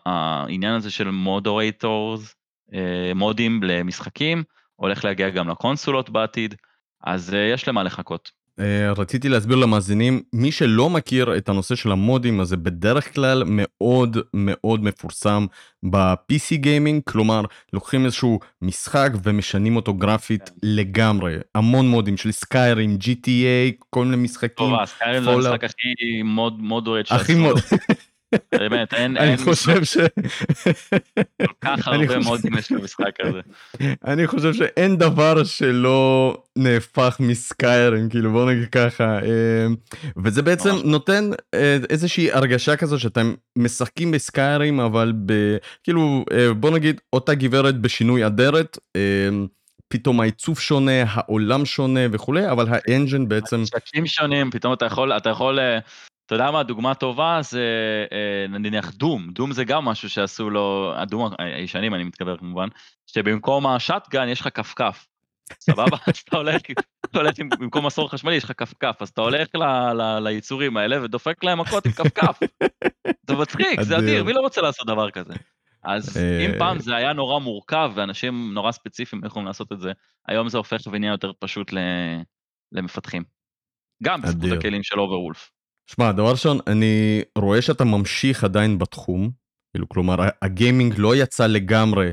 [0.05, 2.35] העניין הזה של moderators,
[2.73, 4.43] אה, מודים למשחקים,
[4.75, 6.55] הולך להגיע גם לקונסולות בעתיד,
[7.03, 8.31] אז אה, יש למה לחכות.
[8.59, 13.43] אה, רציתי להסביר למאזינים, מי שלא מכיר את הנושא של המודים, אז זה בדרך כלל
[13.45, 15.45] מאוד מאוד מפורסם
[15.89, 17.41] ב- PC gaming, כלומר,
[17.73, 20.55] לוקחים איזשהו משחק ומשנים אותו גרפית כן.
[20.63, 21.35] לגמרי.
[21.55, 24.69] המון מודים של Skyrim, GTA, כל מיני משחקים.
[24.69, 27.57] טוב, Skyrim זה המשחק הכי מוד מוד אוהד הכי מוד.
[28.51, 29.97] באמת, אין, אני חושב ש...
[31.41, 33.39] כל כך הרבה מודים יש למשחק הזה.
[34.07, 39.19] אני חושב שאין דבר שלא נהפך מסקיירים, כאילו בוא נגיד ככה.
[39.19, 39.67] אה,
[40.23, 45.57] וזה בעצם נותן אה, איזושהי הרגשה כזו שאתם משחקים בסקיירים, אבל ב...
[45.83, 48.77] כאילו, אה, בוא נגיד, אותה גברת בשינוי אדרת.
[49.87, 53.61] פתאום העיצוב שונה, העולם שונה וכולי, אבל האנג'ן בעצם...
[53.61, 55.59] משקים שונים, פתאום אתה יכול, אתה יכול
[56.25, 57.65] אתה יודע מה, דוגמה טובה זה
[58.11, 62.67] אה, נניח דום, דום זה גם משהו שעשו לו, הדום הישנים אני מתכוון כמובן,
[63.07, 65.07] שבמקום השאטגן יש לך כפכף.
[65.59, 65.97] סבבה?
[66.07, 66.61] אז אתה הולך,
[67.05, 69.63] אתה הולך במקום מסור חשמלי יש לך כפכף, אז אתה הולך ל,
[69.93, 72.39] ל, ליצורים האלה ודופק להם מכות עם כפכף.
[73.27, 75.33] זה מצחיק, זה אדיר, מי לא רוצה לעשות דבר כזה?
[75.83, 79.91] אז אם אה, פעם זה היה נורא מורכב ואנשים נורא ספציפיים יכולים לעשות את זה,
[80.27, 81.73] היום זה הופך ונהיה יותר פשוט
[82.71, 83.23] למפתחים.
[84.03, 85.54] גם בזכות הכלים של אוברוולף.
[85.87, 89.31] שמע, דבר ראשון, אני רואה שאתה ממשיך עדיין בתחום,
[89.73, 92.11] כאילו, כלומר, הגיימינג לא יצא לגמרי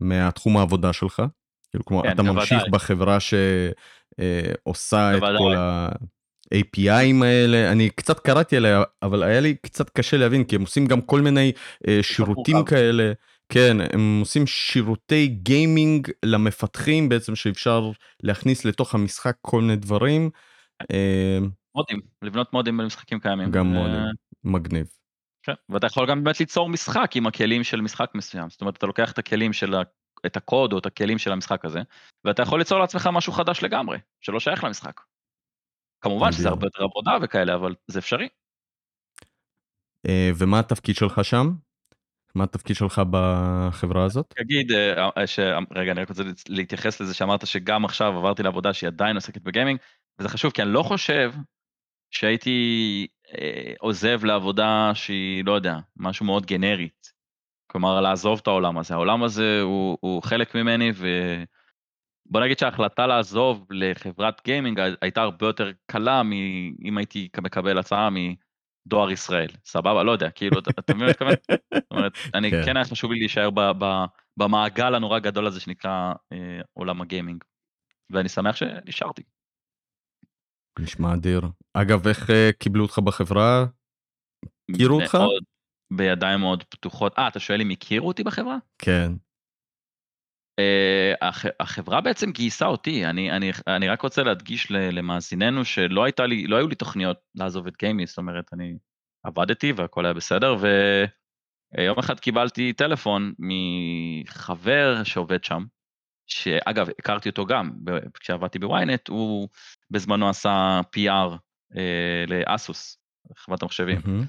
[0.00, 1.22] מהתחום העבודה שלך,
[1.70, 2.70] כאילו, כלומר, כן, אתה ממשיך ודאי.
[2.70, 9.90] בחברה שעושה אה, את כל ה-APIים האלה, אני קצת קראתי עליה, אבל היה לי קצת
[9.90, 11.52] קשה להבין, כי הם עושים גם כל מיני
[11.88, 13.12] אה, שירותים כאלה.
[13.48, 17.90] כן, הם עושים שירותי גיימינג למפתחים בעצם שאפשר
[18.22, 20.30] להכניס לתוך המשחק כל מיני דברים.
[21.76, 23.50] אה, מודים, לבנות מודים במשחקים קיימים.
[23.50, 24.02] גם מודים,
[24.44, 24.86] מגניב.
[25.42, 28.86] כן, ואתה יכול גם באמת ליצור משחק עם הכלים של משחק מסוים, זאת אומרת אתה
[28.86, 29.74] לוקח את הכלים של.
[30.26, 31.80] את הקוד או את הכלים של המשחק הזה,
[32.24, 35.00] ואתה יכול ליצור לעצמך משהו חדש לגמרי, שלא שייך למשחק.
[36.00, 38.28] כמובן שזה הרבה יותר עבודה וכאלה, אבל זה אפשרי.
[40.08, 41.46] אה, ומה התפקיד שלך שם?
[42.34, 44.34] מה התפקיד שלך בחברה הזאת?
[44.36, 48.88] תגיד, אה, אה, רגע, אני רק רוצה להתייחס לזה שאמרת שגם עכשיו עברתי לעבודה שהיא
[48.88, 49.78] עדיין עוסקת בגיימינג,
[50.18, 51.32] וזה חשוב כי אני לא חושב
[52.12, 53.06] שהייתי
[53.38, 57.12] אה, עוזב לעבודה שהיא, לא יודע, משהו מאוד גנרית.
[57.66, 58.94] כלומר, לעזוב את העולם הזה.
[58.94, 65.70] העולם הזה הוא, הוא חלק ממני, ובוא נגיד שההחלטה לעזוב לחברת גיימינג הייתה הרבה יותר
[65.86, 69.48] קלה מאם הייתי מקבל הצעה מדואר ישראל.
[69.64, 70.02] סבבה?
[70.02, 71.58] לא יודע, כאילו, אתה, אתה מבין מה אני מתכוון?
[71.74, 72.62] זאת אומרת, אני כן.
[72.64, 74.04] כן היה חשוב לי להישאר ב, ב,
[74.36, 77.44] במעגל הנורא גדול הזה שנקרא אה, עולם הגיימינג.
[78.10, 79.22] ואני שמח שנשארתי.
[80.78, 81.40] נשמע אדיר.
[81.74, 83.66] אגב, איך uh, קיבלו אותך בחברה?
[84.70, 85.18] הכירו אותך?
[85.92, 87.18] בידיים מאוד פתוחות.
[87.18, 88.56] אה, אתה שואל אם הכירו אותי בחברה?
[88.78, 89.12] כן.
[90.60, 96.26] Uh, הח, החברה בעצם גייסה אותי, אני, אני, אני רק רוצה להדגיש למאזיננו שלא הייתה
[96.26, 98.78] לי, לא היו לי תוכניות לעזוב את גיימי, זאת אומרת, אני
[99.24, 100.56] עבדתי והכל היה בסדר,
[101.76, 105.64] ויום אחד קיבלתי טלפון מחבר שעובד שם,
[106.26, 107.70] שאגב, הכרתי אותו גם,
[108.20, 109.48] כשעבדתי בוויינט, הוא
[109.90, 111.36] בזמנו עשה PR
[111.76, 112.98] אה, לאסוס,
[113.36, 113.98] חברת המחשבים.
[113.98, 114.26] Mm-hmm.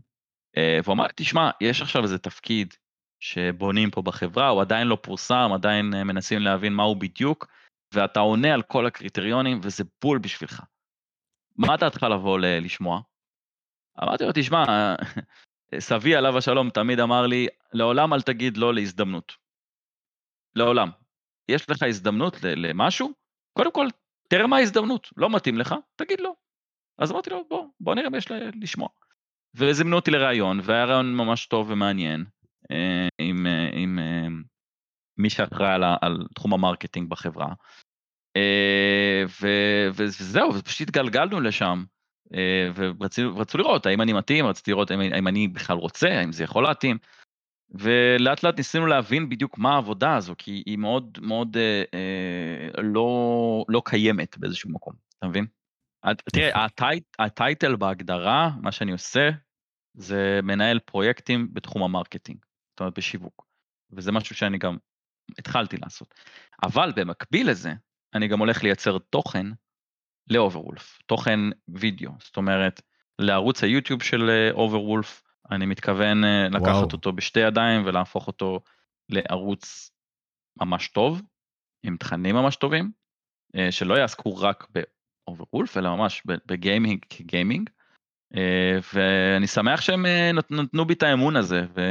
[0.57, 2.73] אה, והוא אמר, תשמע, יש עכשיו איזה תפקיד
[3.19, 7.47] שבונים פה בחברה, הוא עדיין לא פורסם, עדיין אה, מנסים להבין מה הוא בדיוק,
[7.93, 10.61] ואתה עונה על כל הקריטריונים, וזה בול בשבילך.
[11.57, 13.01] מה דעתך לבוא ל- לשמוע?
[14.03, 14.65] אמרתי לו, תשמע,
[15.79, 19.33] סבי עליו השלום תמיד אמר לי, לעולם אל תגיד לא להזדמנות.
[20.55, 20.89] לעולם.
[21.49, 23.11] יש לך הזדמנות למשהו,
[23.57, 23.87] קודם כל
[24.29, 26.33] תראה מה ההזדמנות, לא מתאים לך, תגיד לא.
[26.97, 28.31] אז אמרתי לו, בוא, בוא נראה מה יש
[28.61, 28.89] לשמוע.
[29.55, 32.25] וזימנו אותי לראיון, והיה ראיון ממש טוב ומעניין,
[32.71, 34.27] אה, עם, אה, עם אה,
[35.17, 37.53] מי שאחראי על, על תחום ה marketing בחברה.
[39.41, 39.47] ו,
[39.93, 41.83] וזהו, ופשוט התגלגלנו לשם,
[42.75, 46.63] ורצו לראות האם אני מתאים, רציתי לראות האם, האם אני בכלל רוצה, האם זה יכול
[46.63, 46.97] להתאים.
[47.73, 53.65] ולאט לאט ניסינו להבין בדיוק מה העבודה הזו, כי היא מאוד מאוד אה, אה, לא,
[53.69, 55.45] לא קיימת באיזשהו מקום, אתה מבין?
[56.33, 59.29] תראה, ה-tit, ה-title בהגדרה, מה שאני עושה,
[59.93, 62.37] זה מנהל פרויקטים בתחום ה marketing,
[62.71, 63.45] זאת אומרת בשיווק,
[63.91, 64.77] וזה משהו שאני גם
[65.39, 66.13] התחלתי לעשות.
[66.63, 67.73] אבל במקביל לזה,
[68.13, 69.45] אני גם הולך לייצר תוכן
[70.29, 72.81] לאוברוולף, תוכן וידאו, זאת אומרת,
[73.19, 76.83] לערוץ היוטיוב של אוברוולף, אה, אני מתכוון אה, לקחת וואו.
[76.91, 78.59] אותו בשתי ידיים ולהפוך אותו
[79.09, 79.91] לערוץ
[80.61, 81.21] ממש טוב,
[81.83, 82.91] עם תכנים ממש טובים,
[83.55, 87.69] אה, שלא יעסקו רק באוברוולף, אלא ממש ב gaming כ gaming.
[88.35, 90.05] אה, ואני שמח שהם
[90.49, 91.81] נתנו בי את האמון הזה, ו...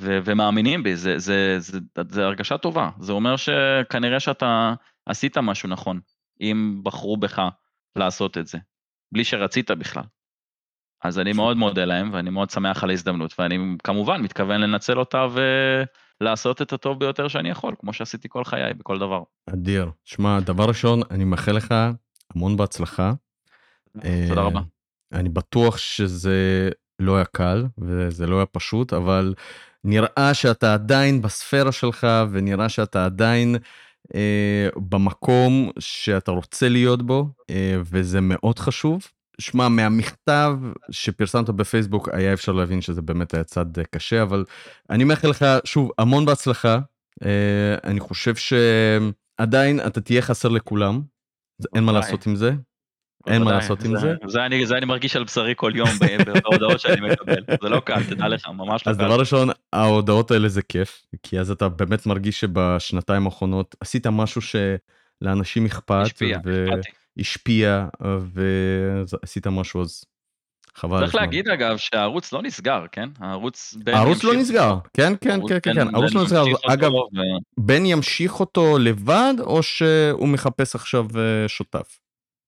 [0.00, 0.18] ו...
[0.24, 4.74] ומאמינים בי, זה, זה, זה, זה, זה הרגשה טובה, זה אומר שכנראה שאתה
[5.06, 6.00] עשית משהו נכון,
[6.40, 7.42] אם בחרו בך
[7.96, 8.58] לעשות את זה,
[9.12, 10.04] בלי שרצית בכלל.
[11.02, 15.26] אז אני מאוד מודה להם ואני מאוד שמח על ההזדמנות ואני כמובן מתכוון לנצל אותה
[16.20, 19.22] ולעשות את הטוב ביותר שאני יכול, כמו שעשיתי כל חיי בכל דבר.
[19.46, 19.90] אדיר.
[20.04, 21.74] שמע, דבר ראשון, אני מאחל לך
[22.34, 23.12] המון בהצלחה.
[24.28, 24.60] תודה רבה.
[24.60, 29.34] אה, אני בטוח שזה לא היה קל וזה לא היה פשוט, אבל
[29.84, 33.56] נראה שאתה עדיין בספירה שלך ונראה שאתה עדיין
[34.14, 39.06] אה, במקום שאתה רוצה להיות בו, אה, וזה מאוד חשוב.
[39.40, 40.52] שמע, מהמכתב
[40.90, 44.44] שפרסמת בפייסבוק היה אפשר להבין שזה באמת היה צד אה, קשה, אבל
[44.90, 46.78] אני מאחל לך שוב המון בהצלחה.
[47.24, 51.00] אה, אני חושב שעדיין אתה תהיה חסר לכולם,
[51.74, 52.52] אין מה לעשות עם זה.
[53.26, 54.14] אין מה לעשות עם זה.
[54.26, 54.44] זה
[54.76, 55.88] אני מרגיש על בשרי כל יום
[56.42, 58.90] בהודעות שאני מקבל, זה לא קל, תדע לך, ממש לא קל.
[58.90, 64.06] אז דבר ראשון, ההודעות האלה זה כיף, כי אז אתה באמת מרגיש שבשנתיים האחרונות עשית
[64.06, 64.40] משהו
[65.22, 66.02] שלאנשים אכפת.
[66.02, 66.99] השפיע, אכפתי.
[67.18, 67.86] השפיע
[68.32, 70.04] ועשית משהו אז
[70.74, 71.00] חבל.
[71.00, 75.78] צריך להגיד אגב שהערוץ לא נסגר כן הערוץ הערוץ לא נסגר כן כן כן כן
[75.94, 76.90] הערוץ לא נסגר אגב
[77.58, 81.98] בן ימשיך אותו לבד או שהוא מחפש עכשיו אה, שותף.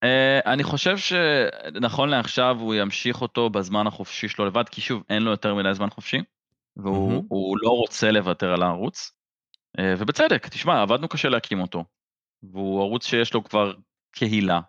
[0.05, 5.23] אה, אני חושב שנכון לעכשיו הוא ימשיך אותו בזמן החופשי שלו לבד כי שוב אין
[5.23, 6.23] לו יותר מדי זמן חופשי
[6.77, 9.13] והוא לא רוצה לוותר על הערוץ.
[9.79, 11.85] אה, ובצדק תשמע עבדנו קשה להקים אותו.
[12.43, 13.73] והוא ערוץ שיש לו כבר
[14.13, 14.61] קהילה,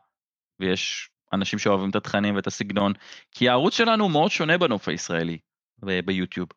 [0.60, 2.94] ויש אנשים שאוהבים את התכנים ואת הסגנון,
[3.32, 5.38] כי הערוץ שלנו מאוד שונה בנוף הישראלי
[6.06, 6.50] ביוטיוב.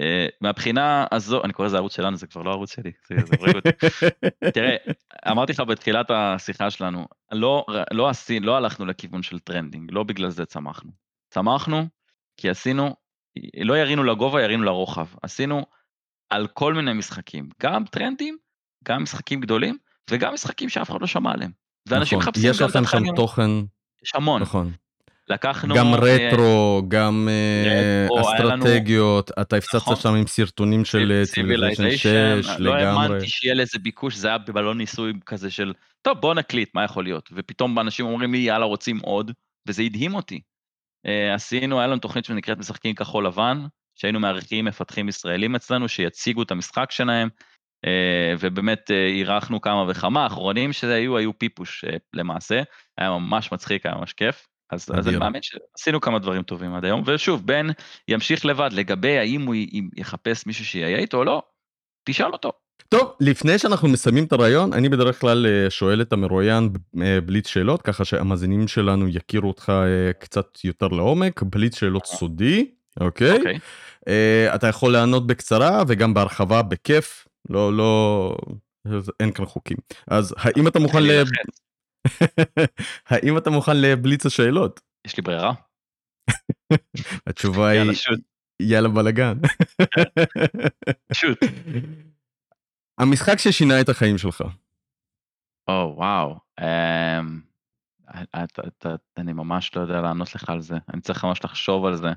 [0.00, 0.02] אה,
[0.40, 3.68] מהבחינה הזו, אני קורא לזה ערוץ שלנו, זה כבר לא ערוץ שלי, זה הורג אותי.
[4.54, 4.76] תראה,
[5.30, 10.30] אמרתי לך בתחילת השיחה שלנו, לא, לא, עשי, לא הלכנו לכיוון של trending, לא בגלל
[10.30, 10.90] זה צמחנו.
[11.30, 11.86] צמחנו
[12.36, 12.96] כי עשינו,
[13.60, 15.06] לא ירינו לגובה, ירינו לרוחב.
[15.22, 15.66] עשינו
[16.30, 18.38] על כל מיני משחקים, גם טרנדים,
[18.84, 19.78] גם משחקים גדולים,
[20.10, 21.50] וגם משחקים שאף אחד לא שמע עליהם.
[21.88, 22.28] ואנשים נכון.
[22.28, 23.50] מחפשים יש לכם שם תוכן.
[24.04, 24.42] יש המון.
[24.42, 24.72] נכון.
[25.28, 25.74] לקחנו...
[25.74, 29.42] גם אה, רטרו, גם אה, רטרו, אסטרטגיות, לנו...
[29.42, 29.96] אתה הפצצת נכון.
[29.96, 32.64] שם עם סרטונים של ציוויליזיישן 6 לגמרי.
[32.64, 35.72] לא האמנתי שיהיה לזה ביקוש, זה היה בבלון ניסוי כזה של,
[36.02, 37.28] טוב בוא נקליט, מה יכול להיות?
[37.32, 39.32] ופתאום אנשים אומרים לי יאללה רוצים עוד,
[39.66, 40.40] וזה הדהים אותי.
[41.34, 43.66] עשינו, היה לנו תוכנית שנקראת משחקים כחול לבן,
[43.98, 47.46] שהיינו מארחים מפתחים ישראלים אצלנו שיציגו את המשחק שלהם, אה,
[48.40, 52.62] ובאמת אה, אירחנו כמה וכמה, האחרונים שהיו היו פיפוש אה, למעשה,
[52.98, 54.46] היה ממש מצחיק, היה ממש כיף.
[54.70, 57.66] אז, אז אני מאמין שעשינו כמה דברים טובים עד היום, ושוב, בן
[58.08, 59.54] ימשיך לבד, לגבי האם הוא
[59.96, 61.42] יחפש מישהו שיהיה איתו או לא,
[62.04, 62.52] תשאל אותו.
[62.88, 66.68] טוב, לפני שאנחנו מסיימים את הרעיון, אני בדרך כלל שואל את המרואיין
[67.24, 69.72] בליץ שאלות, ככה שהמאזינים שלנו יכירו אותך
[70.18, 72.70] קצת יותר לעומק, בליץ שאלות סודי,
[73.00, 73.36] אוקיי?
[73.38, 73.58] אוקיי.
[74.54, 78.36] אתה יכול לענות בקצרה וגם בהרחבה בכיף, לא, לא,
[79.20, 79.76] אין כאן חוקים.
[80.10, 81.10] אז האם אתה מוכן ל...
[83.10, 84.80] האם אתה מוכן לבליץ השאלות?
[85.06, 85.52] יש לי ברירה.
[87.28, 87.92] התשובה היא
[88.62, 89.38] יאללה בלאגן.
[91.12, 91.38] שוט.
[92.98, 94.42] המשחק ששינה את החיים שלך.
[95.68, 96.38] או וואו.
[96.60, 97.40] אמ,
[99.16, 102.08] אני ממש לא יודע לענות לך על זה, אני צריך ממש לחשוב על זה.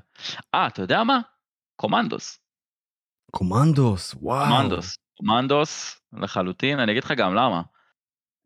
[0.54, 1.20] אה, אתה יודע מה?
[1.76, 2.38] קומנדוס.
[3.30, 4.48] קומנדוס, וואו.
[4.48, 4.96] קומנדוס.
[5.26, 7.62] קומנדוס לחלוטין, אני אגיד לך גם למה.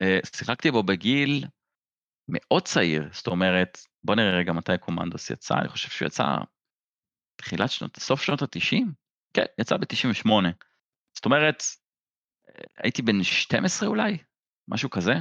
[0.02, 1.44] אה, שיחקתי בו בגיל
[2.28, 6.24] מאוד צעיר, זאת אומרת, בוא נראה רגע מתי קומנדוס יצא, אני חושב שהוא יצא
[7.36, 8.86] תחילת שנות, סוף שנות ה-90,
[9.34, 10.30] כן, יצא ב-98.
[11.16, 11.62] זאת אומרת,
[12.48, 14.18] אה, הייתי בן 12 אולי,
[14.68, 15.12] משהו כזה.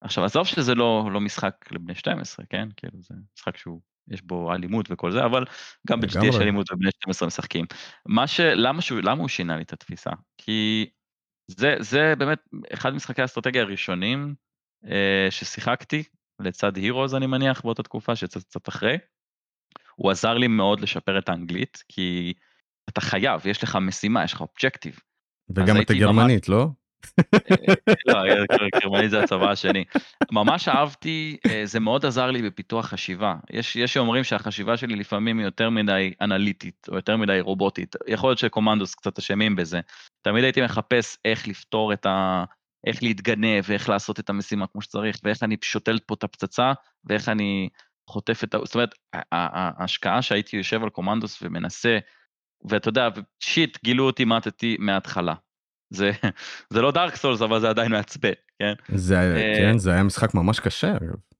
[0.00, 2.68] עכשיו עזוב שזה לא, לא משחק לבני 12, כן?
[2.76, 5.44] כאילו זה משחק שהוא, יש בו אלימות וכל זה, אבל
[5.88, 7.64] גם ב-GT יש אלימות ובני 12 משחקים.
[8.06, 8.40] מה ש...
[8.40, 10.10] למה, שהוא, למה הוא שינה לי את התפיסה?
[10.38, 10.86] כי
[11.48, 12.38] זה, זה באמת
[12.74, 14.34] אחד משחקי האסטרטגיה הראשונים
[14.90, 16.02] אה, ששיחקתי,
[16.40, 18.98] לצד הירוז אני מניח באותה תקופה, שיצא קצת אחרי.
[19.94, 22.34] הוא עזר לי מאוד לשפר את האנגלית, כי
[22.88, 24.98] אתה חייב, יש לך משימה, יש לך אובג'קטיב.
[25.50, 26.58] וגם את הגרמנית, ממש...
[26.58, 26.66] לא?
[28.08, 28.22] לא,
[28.82, 29.84] גרמנית זה הצבא השני.
[30.32, 33.34] ממש אהבתי, אה, זה מאוד עזר לי בפיתוח חשיבה.
[33.50, 37.96] יש, יש שאומרים שהחשיבה שלי לפעמים היא יותר מדי אנליטית, או יותר מדי רובוטית.
[38.06, 39.80] יכול להיות שקומנדוס קצת אשמים בזה.
[40.22, 42.44] תמיד הייתי מחפש איך לפתור את ה...
[42.86, 46.72] איך להתגנב, ואיך לעשות את המשימה כמו שצריך, ואיך אני שותל פה את הפצצה,
[47.04, 47.68] ואיך אני
[48.10, 48.58] חוטף את ה...
[48.64, 48.94] זאת אומרת,
[49.32, 51.98] ההשקעה שהייתי יושב על קומנדוס ומנסה,
[52.68, 53.08] ואתה יודע,
[53.40, 55.34] שיט, גילו אותי מתתי מההתחלה.
[55.94, 56.10] זה,
[56.70, 58.72] זה לא דארק סולס אבל זה עדיין מעצבן, כן?
[58.88, 60.94] זה, אה, כן, זה היה משחק ממש קשה.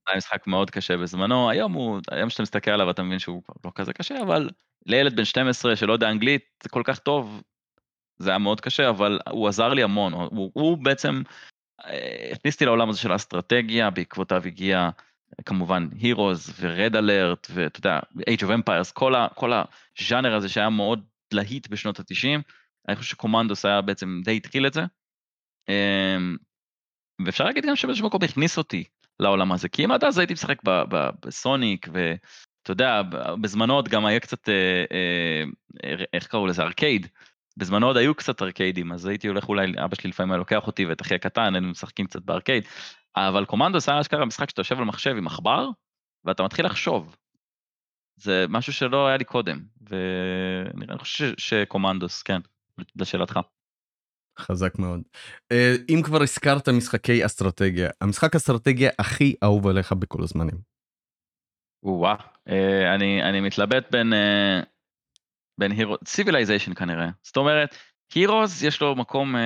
[0.06, 3.72] היה משחק מאוד קשה בזמנו, היום הוא, היום שאתה מסתכל עליו אתה מבין שהוא לא
[3.74, 4.50] כזה קשה, אבל
[4.86, 7.42] לילד בן 12 שלא יודע אנגלית זה כל כך טוב,
[8.18, 11.22] זה היה מאוד קשה, אבל הוא עזר לי המון, הוא, הוא בעצם
[11.84, 14.90] אה, הכניס אותי לעולם הזה של האסטרטגיה, בעקבותיו הגיע
[15.44, 20.70] כמובן Heroes ו-Red Alert ואתה יודע, Age of Empires, כל, ה, כל הז'אנר הזה שהיה
[20.70, 22.40] מאוד להיט בשנות ה-90,
[22.88, 24.82] אני חושב שקומנדוס היה בעצם די התחיל את זה.
[25.68, 26.36] אמ,
[27.24, 28.84] ואפשר להגיד גם שבאיזשהו מקום הכניס אותי
[29.20, 30.58] לעולם הזה, כי אם עד אז הייתי משחק
[31.24, 33.02] בסוניק, ואתה יודע,
[33.40, 37.06] בזמנו עוד גם היה קצת, אה, אה, איך קראו לזה, ארקייד.
[37.56, 40.86] בזמנו עוד היו קצת ארקיידים, אז הייתי הולך אולי, אבא שלי לפעמים היה לוקח אותי
[40.86, 42.64] ואת אחי הקטן, היינו משחקים קצת בארקייד,
[43.16, 45.68] אבל קומנדוס היה אשכרה משחק שאתה יושב על מחשב עם עכבר,
[46.24, 47.16] ואתה מתחיל לחשוב.
[48.16, 52.40] זה משהו שלא היה לי קודם, ואני חושב שקומנדוס, כן,
[52.96, 53.40] לשאלתך.
[54.38, 55.02] חזק מאוד.
[55.52, 60.72] אה, אם כבר הזכרת משחקי אסטרטגיה, המשחק אסטרטגיה הכי אהוב עליך בכל הזמנים.
[61.84, 62.14] וואה,
[62.48, 64.60] אה, אני, אני מתלבט בין, אה,
[65.60, 67.08] בין הירו, ציוויליזיישן כנראה.
[67.22, 67.76] זאת אומרת,
[68.14, 69.36] הירוס יש לו מקום,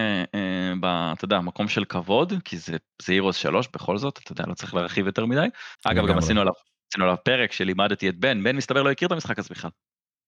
[1.13, 4.55] אתה יודע, מקום של כבוד, כי זה, זה הירוס 3 בכל זאת, אתה יודע, לא
[4.55, 5.47] צריך להרחיב יותר מדי.
[5.85, 6.53] אגב, גם עשינו עליו,
[6.91, 9.71] עשינו עליו פרק שלימדתי את בן, בן מסתבר לא הכיר את המשחק הזה בכלל.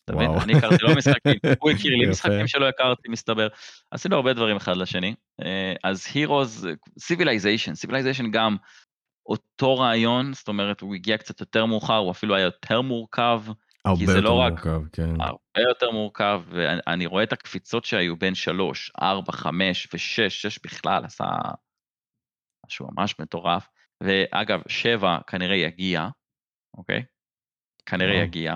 [0.08, 0.30] אתה מבין?
[0.30, 3.48] אני הכרתי לו משחקים, הוא הכיר לי משחקים שלא הכרתי מסתבר.
[3.90, 5.14] עשינו הרבה דברים אחד לשני.
[5.42, 6.66] אה, אז Heroes,
[7.00, 8.56] Civilization, Civilization גם
[9.26, 13.42] אותו רעיון, זאת אומרת הוא הגיע קצת יותר מאוחר, הוא אפילו היה יותר מורכב.
[13.84, 15.20] הרבה יותר לא מורכב, כן.
[15.20, 21.04] הרבה יותר מורכב, ואני רואה את הקפיצות שהיו בין 3, 4, 5 ו-6, 6 בכלל
[21.04, 21.24] עשה
[22.66, 23.68] משהו ממש מטורף.
[24.02, 26.08] ואגב, 7 כנראה יגיע,
[26.76, 27.02] אוקיי?
[27.86, 28.54] כנראה יגיע.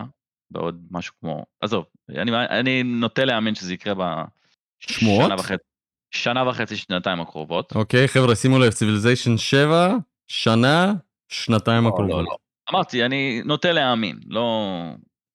[0.52, 5.26] בעוד משהו כמו, עזוב, אני, אני נוטה להאמין שזה יקרה בשמועות?
[5.26, 5.64] שנה וחצי,
[6.10, 7.72] שנה וחצי, שנתיים הקרובות.
[7.74, 9.94] אוקיי, חבר'ה, שימו לב, Civilization 7,
[10.28, 10.92] שנה,
[11.28, 12.10] שנתיים לא, הקרובות.
[12.10, 12.36] לא, לא.
[12.70, 14.68] אמרתי, אני נוטה להאמין, לא,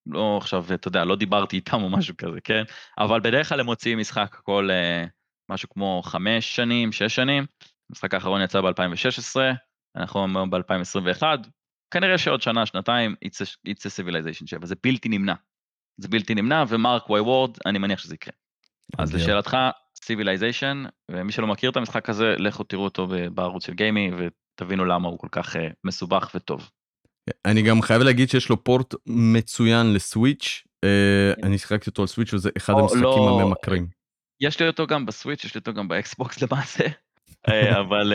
[0.07, 2.63] לא עכשיו, אתה יודע, לא דיברתי איתם או משהו כזה, כן?
[2.97, 5.05] אבל בדרך כלל הם מוציאים משחק כל אה,
[5.49, 7.45] משהו כמו חמש שנים, שש שנים.
[7.89, 9.35] המשחק האחרון יצא ב-2016,
[9.95, 11.23] אנחנו ב-2021,
[11.91, 13.15] כנראה שעוד שנה, שנתיים,
[13.65, 15.33] יצא Civilization 7, זה בלתי נמנע.
[15.97, 18.33] זה בלתי נמנע, ו mark my word, אני מניח שזה יקרה.
[18.97, 19.57] אז לשאלתך,
[20.03, 25.07] Civilization, ומי שלא מכיר את המשחק הזה, לכו תראו אותו בערוץ של גיימי, ותבינו למה
[25.07, 26.69] הוא כל כך אה, מסובך וטוב.
[27.45, 32.33] אני גם חייב להגיד שיש לו port מצוין לסוויץ', uh, אני שיחקתי אותו על סוויץ'
[32.33, 33.87] וזה אחד המשחקים לא, הממכרים.
[34.41, 36.85] יש לי אותו גם בסוויץ', יש לי אותו גם באקסבוקס למעשה,
[37.49, 38.13] אה, אבל,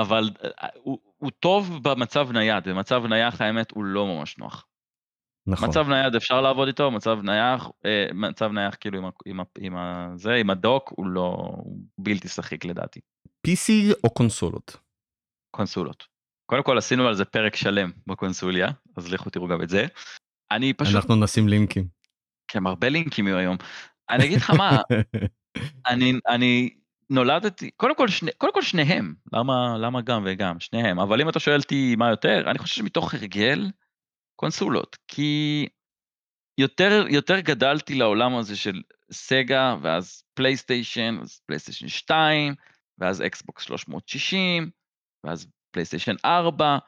[0.00, 0.30] אבל
[0.82, 4.66] הוא, הוא טוב במצב נייד, במצב נייח האמת הוא לא ממש נוח.
[5.46, 5.68] נכון.
[5.68, 10.16] מצב נייד אפשר לעבוד איתו, מצב נייח, אה, מצב נייח כאילו עם, עם, עם, עם,
[10.16, 13.00] זה, עם הדוק הוא לא, הוא בלתי שחיק לדעתי.
[13.46, 13.72] PC
[14.04, 14.76] או קונסולות?
[15.56, 16.06] קונסולות.
[16.50, 19.86] קודם כל עשינו על זה פרק שלם בקונסוליה, אז לכו תראו גם את זה.
[20.50, 20.94] אני פשוט...
[20.94, 21.88] אנחנו נשים לינקים.
[22.48, 23.56] כן, הרבה לינקים יהיו היום.
[24.10, 24.78] אני אגיד לך מה,
[25.90, 26.70] אני, אני
[27.10, 31.40] נולדתי, קודם כל, שני, קודם כל שניהם, למה, למה גם וגם, שניהם, אבל אם אתה
[31.40, 33.70] שואל אותי מה יותר, אני חושב שמתוך הרגל,
[34.36, 35.66] קונסולות, כי
[36.60, 38.82] יותר, יותר גדלתי לעולם הזה של
[39.12, 42.54] סגה, ואז פלייסטיישן, אז פלייסטיישן 2,
[42.98, 44.70] ואז אקסבוקס 360,
[45.24, 46.78] ואז פלייסטיישן 4,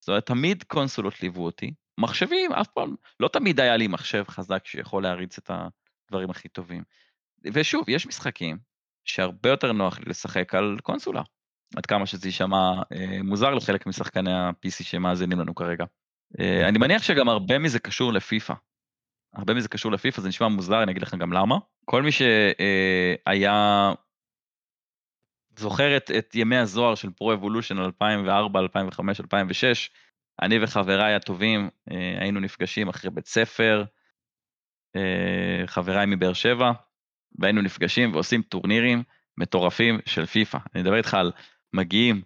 [0.00, 1.74] זאת אומרת, תמיד קונסולות ליוו אותי.
[2.00, 6.82] מחשבים, אף פעם, לא תמיד היה לי מחשב חזק שיכול להריץ את הדברים הכי טובים.
[7.44, 8.67] ושוב, יש משחקים
[9.08, 11.22] שהרבה יותר נוח לי לשחק על קונסולה.
[11.76, 15.84] עד כמה שזה יישמע אה, מוזר לחלק משחקני ה-PC שמאזינים לנו כרגע.
[16.40, 18.54] אה, אני מניח שגם הרבה מזה קשור לפיפא.
[19.34, 21.58] הרבה מזה קשור לפיפא, זה נשמע מוזר, אני אגיד לכם גם למה.
[21.84, 23.92] כל מי שהיה אה,
[25.58, 29.90] זוכר את, את ימי הזוהר של פרו אבולושן 2004, 2005, 2006,
[30.42, 33.84] אני וחבריי הטובים אה, היינו נפגשים אחרי בית ספר,
[34.96, 36.72] אה, חבריי מבאר שבע,
[37.38, 39.02] והיינו נפגשים ועושים טורנירים
[39.38, 40.58] מטורפים של פיפא.
[40.74, 41.32] אני מדבר איתך על
[41.72, 42.22] מגיעים,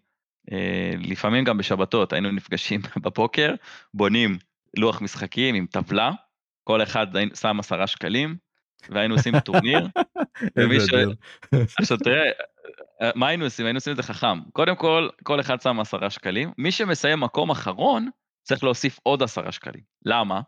[0.53, 3.55] אה, לפעמים גם בשבתות, היינו נפגשים בבוקר,
[3.95, 4.39] בונים
[4.77, 6.11] לוח משחקים עם טבלה,
[6.65, 8.37] כל אחד שם עשרה שקלים,
[8.89, 9.89] והיינו עושים טורניר.
[11.79, 12.31] עכשיו תראה,
[13.03, 13.67] אה, מה היינו עושים?
[13.67, 14.41] היינו עושים את זה חכם.
[14.53, 18.09] קודם כל, כל אחד שם עשרה שקלים, מי שמסיים מקום אחרון,
[18.43, 19.83] צריך להוסיף עוד עשרה שקלים.
[20.05, 20.41] למה?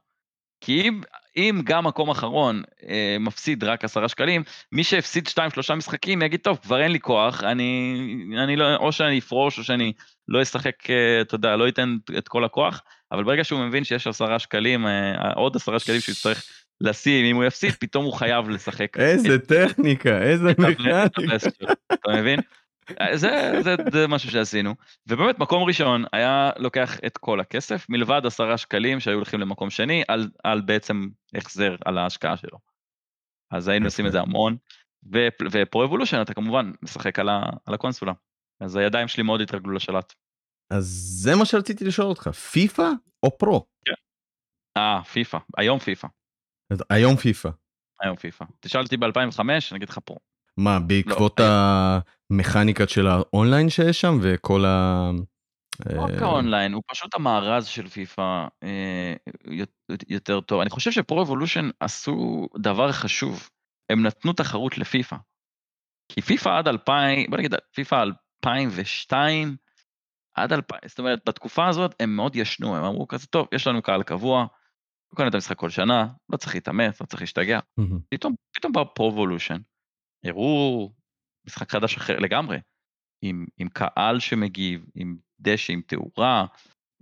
[0.65, 1.01] כי אם,
[1.37, 4.43] אם גם מקום אחרון אה, מפסיד רק עשרה שקלים,
[4.73, 7.97] מי שהפסיד שתיים שלושה משחקים יגיד, טוב, כבר אין לי כוח, אני,
[8.39, 9.93] אני לא, או שאני אפרוש או שאני
[10.29, 14.07] לא אשחק, אה, אתה יודע, לא אתן את כל הכוח, אבל ברגע שהוא מבין שיש
[14.07, 16.45] עשרה שקלים, אה, עוד עשרה שקלים שהוא יצטרך
[16.81, 18.97] לשים, אם הוא יפסיד, פתאום הוא חייב לשחק.
[18.99, 21.07] איזה טכניקה, איזה מכניקה.
[21.93, 22.41] אתה מבין?
[23.15, 24.75] זה, זה, זה משהו שעשינו,
[25.07, 30.03] ובאמת מקום ראשון היה לוקח את כל הכסף, מלבד עשרה שקלים שהיו הולכים למקום שני,
[30.09, 32.59] על, על בעצם החזר על ההשקעה שלו.
[33.51, 34.57] אז היינו עושים את זה המון,
[35.51, 38.13] ו Pro Evolution אתה כמובן משחק על, ה, על הקונסולה,
[38.61, 40.13] אז הידיים שלי מאוד התרגלו לשלט.
[40.71, 40.85] אז
[41.23, 42.89] זה מה שרציתי לשאול אותך, פיפא
[43.23, 43.67] או פרו?
[43.85, 43.95] כן.
[44.77, 46.09] אה, פיפא, היום פיפא.
[46.91, 47.49] היום פיפא.
[48.01, 48.45] היום פיפא.
[48.61, 50.19] תשאל אותי ב-2005, אני אגיד לך פרו.
[50.57, 51.47] מה, בעקבות לא,
[52.35, 55.11] המכניקות של האונליין שיש שם וכל ה...
[55.87, 59.15] לא רק אה, האונליין, הוא פשוט המארז של פיפא אה,
[60.09, 60.61] יותר טוב.
[60.61, 63.51] אני חושב ש Pro Evolution עשו דבר חשוב,
[63.93, 65.17] הם נתנו תחרות לפיפא.
[66.13, 68.05] כי פיפא עד 2000, בוא נגיד פיפא
[68.47, 69.57] 2002,
[70.37, 73.83] עד 2000, זאת אומרת, בתקופה הזאת הם מאוד ישנו, הם אמרו כזה, טוב, יש לנו
[73.83, 74.47] קהל קבוע,
[75.15, 77.61] קונה את המשחק כל שנה, לא צריך להתאמץ, לא צריך להשתגע.
[78.11, 79.59] פתאום, פתאום בא Pro Evolution,
[80.25, 80.93] הראו
[81.47, 82.59] משחק חדש אחר לגמרי,
[83.23, 86.47] עם, עם קהל שמגיב, עם דשא, עם תאורה,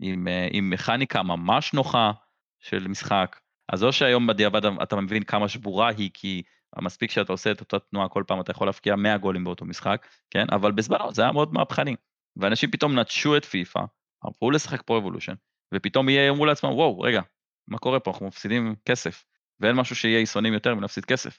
[0.01, 2.13] עם, אה, עם מכניקה ממש נוחה
[2.61, 3.41] של משחק.
[3.73, 6.43] אז או שהיום בדיעבד אתה מבין כמה שבורה היא, כי
[6.81, 10.07] מספיק שאתה עושה את אותה תנועה כל פעם, אתה יכול להפקיע 100 גולים באותו משחק,
[10.31, 10.47] כן?
[10.53, 11.97] אבל בזמנו זה היה מאוד מהפכני.
[12.37, 13.81] ואנשים פתאום נטשו את פיפא,
[14.25, 15.35] עברו לשחק פרו אבולושן,
[15.75, 17.21] ופתאום יהיה, אמרו לעצמם, וואו, רגע,
[17.69, 18.11] מה קורה פה?
[18.11, 19.25] אנחנו מפסידים כסף,
[19.61, 21.39] ואין משהו שיהיה יישונים יותר מלהפסיד כסף.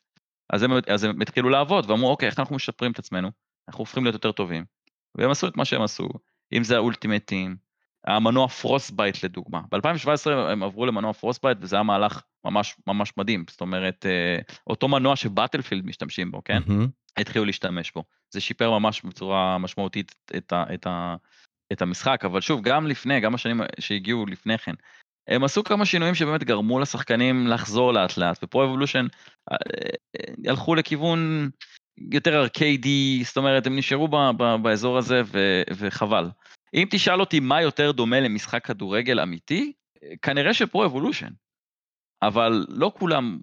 [0.54, 3.32] אז הם, אז הם התחילו לעבוד, ואמרו, אוקיי, איך אנחנו משפרים את עצמנו?
[3.68, 4.66] אנחנו הופכים להיות יותר טובים.
[5.16, 6.10] והם עשו את מה שהם עשו,
[6.54, 7.55] אם זה ה Ultimate Team,
[8.08, 9.62] המנוע Frostbite לדוגמה.
[9.72, 14.38] ב-2017 הם עברו למנוע Frostbite וזה היה מהלך ממש ממש מדהים, זאת אומרת, אה,
[14.68, 16.62] אותו מנוע שבטלפילד משתמשים בו, כן?
[16.68, 16.88] אמ-המ.
[17.18, 18.04] התחילו להשתמש בו.
[18.30, 21.16] זה שיפר ממש בצורה משמעותית את, ה, את, ה,
[21.72, 24.74] את המשחק, אבל שוב, גם לפני, גם השנים שהגיעו לפני כן,
[25.28, 29.05] הם עשו כמה שינויים שבאמת גרמו לשחקנים לחזור לאט לאט, ו Pro Evolution
[29.51, 29.57] אה,
[30.15, 31.49] אה, הלכו לכיוון
[32.11, 36.30] יותר ארקיידי, זאת אומרת, הם נשארו ב, ב, באזור הזה ו, וחבל.
[36.74, 39.74] אם תשאל אותי מה יותר דומה למשחק כדורגל אמיתי,
[40.21, 41.30] כנראה שפרו אבולושן.
[42.21, 43.39] אבל לא כולם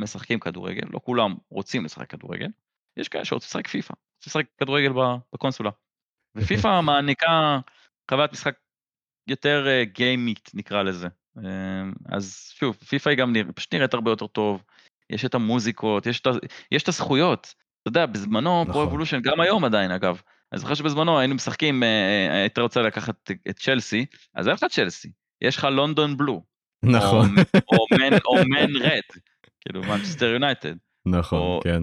[0.00, 2.48] משחקים כדורגל, לא כולם רוצים לשחק כדורגל,
[2.96, 4.92] יש כאלה שרוצים לשחק פיפא, רוצים לשחק כדורגל
[5.32, 5.70] בקונסולה.
[6.36, 7.60] ופיפא מעניקה
[8.10, 8.54] חוויית משחק
[9.26, 11.08] יותר גיימית נקרא לזה.
[11.38, 14.62] אמ, אז שוב, פיפא היא גם נרא, פשוט נראית הרבה יותר טוב,
[15.10, 16.26] יש את המוזיקות, יש את,
[16.72, 17.54] יש את הזכויות.
[17.82, 18.72] אתה יודע, בזמנו נכון.
[18.72, 20.22] Pro Evolution, גם היום עדיין אגב,
[20.52, 24.64] אני זוכר שבזמנו היינו משחקים, אה, אה, היית רוצה לקחת את צ'לסי, אז אין לך
[24.64, 25.10] צ'לסי,
[25.42, 26.42] יש לך London Blue.
[26.82, 27.28] נכון.
[27.72, 27.86] או
[28.48, 29.00] Man Red,
[29.60, 30.74] כאילו מנצ'סטר יונייטד.
[31.06, 31.82] נכון, כן.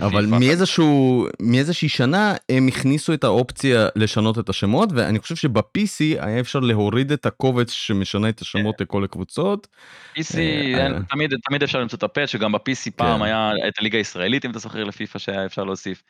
[0.00, 6.00] אבל מאיזשהו מאיזושהי שנה הם הכניסו את האופציה לשנות את השמות ואני חושב שב PC
[6.00, 8.84] היה אפשר להוריד את הקובץ שמשנה את השמות כן.
[8.84, 9.68] לכל הקבוצות.
[10.18, 13.24] PC אה, תמיד תמיד אפשר למצוא את הפאץ' שגם ב-PC פעם כן.
[13.24, 16.02] היה את הליגה הישראלית אם אתה זוכר לפיפא שהיה אפשר להוסיף.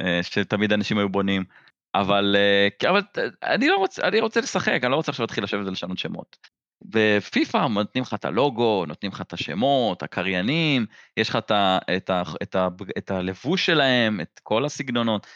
[0.00, 1.44] אה, שתמיד אנשים היו בונים,
[1.94, 3.02] אבל, אה, אבל
[3.42, 6.36] אני לא רוצה, אני רוצה לשחק, אני לא רוצה עכשיו להתחיל לשבת ולשנות שמות.
[6.82, 12.10] בפיפא נותנים לך את הלוגו, נותנים לך את השמות, הקריינים, יש לך את, ה, את,
[12.10, 12.68] ה, את, ה,
[12.98, 15.26] את הלבוש שלהם, את כל הסגנונות.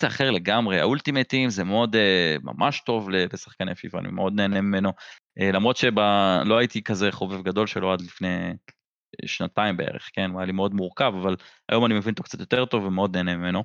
[0.00, 4.92] זה אחר לגמרי, האולטימטים זה מאוד אה, ממש טוב לשחקני פיפא, אני מאוד נהנה ממנו.
[5.36, 8.52] למרות שלא הייתי כזה חובב גדול שלו עד לפני
[9.26, 11.36] שנתיים בערך, כן, הוא היה לי מאוד מורכב, אבל
[11.68, 13.64] היום אני מבין אותו קצת יותר טוב ומאוד נהנה ממנו.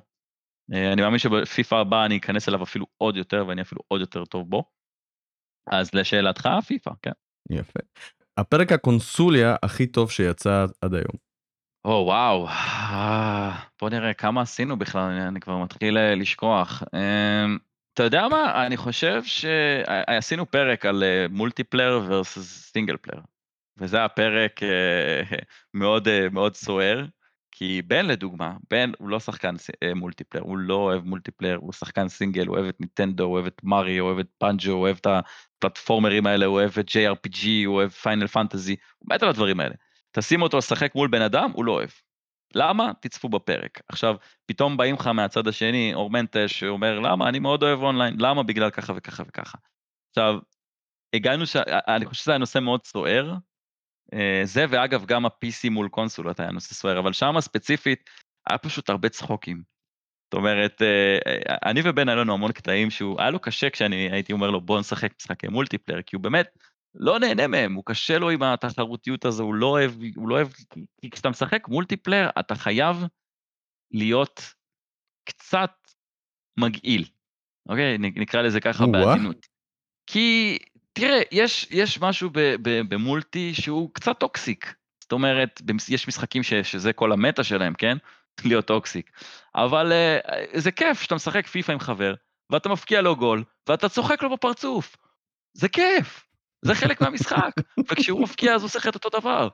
[0.74, 4.24] אה, אני מאמין שבפיפא הבא אני אכנס אליו אפילו עוד יותר ואני אפילו עוד יותר
[4.24, 4.64] טוב בו.
[5.70, 7.12] אז לשאלתך פיפא, כן.
[7.50, 7.80] יפה.
[8.36, 11.28] הפרק הקונסוליה הכי טוב שיצא עד היום.
[11.84, 16.82] או וואו, אה, בוא נראה כמה עשינו בכלל, אני, אני כבר מתחיל אה, לשכוח.
[17.94, 23.22] אתה יודע מה, אני חושב שעשינו פרק על multiplayer versus single player,
[23.78, 24.60] וזה היה פרק
[25.74, 27.04] מאוד מאוד סוער.
[27.58, 32.08] כי בן לדוגמה, בן הוא לא שחקן אה, multiplayer, הוא לא אוהב multiplayer, הוא שחקן
[32.08, 34.96] סינגל, הוא אוהב את נינטנדו, הוא אוהב את מריו, הוא אוהב את פאנג'ו, הוא אוהב
[35.00, 35.06] את
[35.58, 39.60] ה platformer־ים האלה, הוא אוהב את JRPG, הוא אוהב Final Fantasy, הוא מת על הדברים
[39.60, 39.74] האלה.
[40.12, 41.90] תשים אותו לשחק מול בן אדם, הוא לא אוהב.
[42.54, 42.92] למה?
[43.00, 43.80] תצפו בפרק.
[43.88, 47.28] עכשיו, פתאום באים לך מהצד השני, אורמנטה שאומר, למה?
[47.28, 48.42] אני מאוד אוהב אונליין, למה?
[48.42, 49.58] בגלל ככה וככה וככה.
[50.10, 50.38] עכשיו,
[51.14, 51.56] הגענו, ש...
[51.88, 53.34] אני חושב שזה היה נושא מאוד סוער,
[54.14, 58.10] אה, זה ואגב גם ה-PC מול קונסולות היה נושא סוער, אבל שם ספציפית
[58.50, 59.62] היה פשוט הרבה צחוקים.
[60.28, 64.10] זאת אומרת, אה, אה, אני ובן היה לנו המון קטעים שהוא, היה לו קשה כשאני
[64.12, 66.48] הייתי אומר לו בוא נשחק משחקי multiplayer, כי הוא באמת
[66.94, 70.48] לא נהנה מהם, הוא קשה לו עם התחרותיות הזו, הוא לא אוהב, הוא לא אוהב,
[71.00, 72.96] כי כשאתה משחק multiplayer אתה חייב
[73.90, 74.54] להיות
[75.24, 75.72] קצת
[76.58, 77.04] מגעיל,
[77.68, 77.98] אוקיי?
[77.98, 79.46] נקרא לזה ככה בעדינות.
[80.06, 80.58] כי
[80.92, 84.74] תראה, יש, יש משהו ב, ב, ב-multi שהוא קצת toxic.
[85.02, 87.96] זאת אומרת, יש משחקים ש, שזה כל ה-meta שלהם, כן?
[88.44, 89.10] להיות toxic.
[89.54, 92.14] אבל אה, זה כיף שאתה משחק פיפא עם חבר,
[92.52, 94.96] ואתה מבקיע לו גול, ואתה צוחק לו בפרצוף.
[95.54, 96.24] זה כיף,
[96.64, 97.50] זה חלק מהמשחק.
[97.90, 99.48] וכשהוא מפקיע אז הוא עושה את אותו דבר.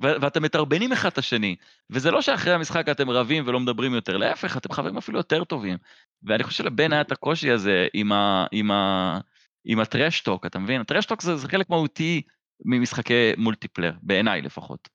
[0.00, 1.56] ואתם מתרבנים אחד את השני,
[1.90, 5.76] וזה לא שאחרי המשחק אתם רבים ולא מדברים יותר, להפך, אתם חברים אפילו יותר טובים.
[6.22, 9.18] ואני חושב שלבן היה את הקושי הזה עם, ה, עם, ה,
[9.64, 10.80] עם הטרשטוק, אתה מבין?
[10.80, 12.22] הטרשטוק זה, זה חלק מהותי
[12.64, 14.88] ממשחקי מולטיפלר, בעיניי לפחות.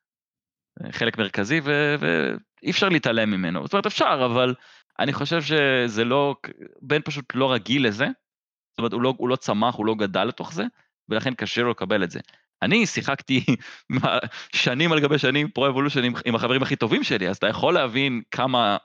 [0.91, 3.63] חלק מרכזי ואי אפשר להתעלם ממנו.
[3.65, 4.55] זאת אומרת אפשר, אבל
[4.99, 6.35] אני חושב שזה לא,
[6.81, 10.23] בן פשוט לא רגיל לזה, זאת אומרת הוא לא, הוא לא צמח, הוא לא גדל
[10.23, 10.63] לתוך זה,
[11.09, 12.19] ולכן קשה לו לקבל את זה.
[12.61, 13.45] אני שיחקתי
[14.55, 17.73] שנים על גבי שנים פרו אבולושן עם, עם החברים הכי טובים שלי, אז אתה יכול
[17.73, 18.77] להבין כמה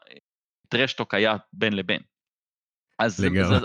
[0.68, 2.00] טרשטוק היה בין לבין.
[2.98, 3.62] אז, אז, אז,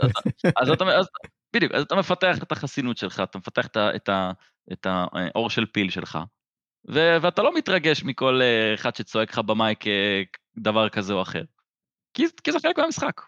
[0.55, 1.07] אז, אז, אז
[1.55, 4.09] בדיוק, אז אתה מפתח את החסינות שלך, אתה מפתח את, את,
[4.71, 6.19] את האור של פיל שלך,
[6.88, 9.84] ו, ואתה לא מתרגש מכל אה, אחד שצועק לך במייק
[10.57, 11.43] דבר כזה או אחר.
[12.13, 13.21] כי, כי זה חלק מהמשחק.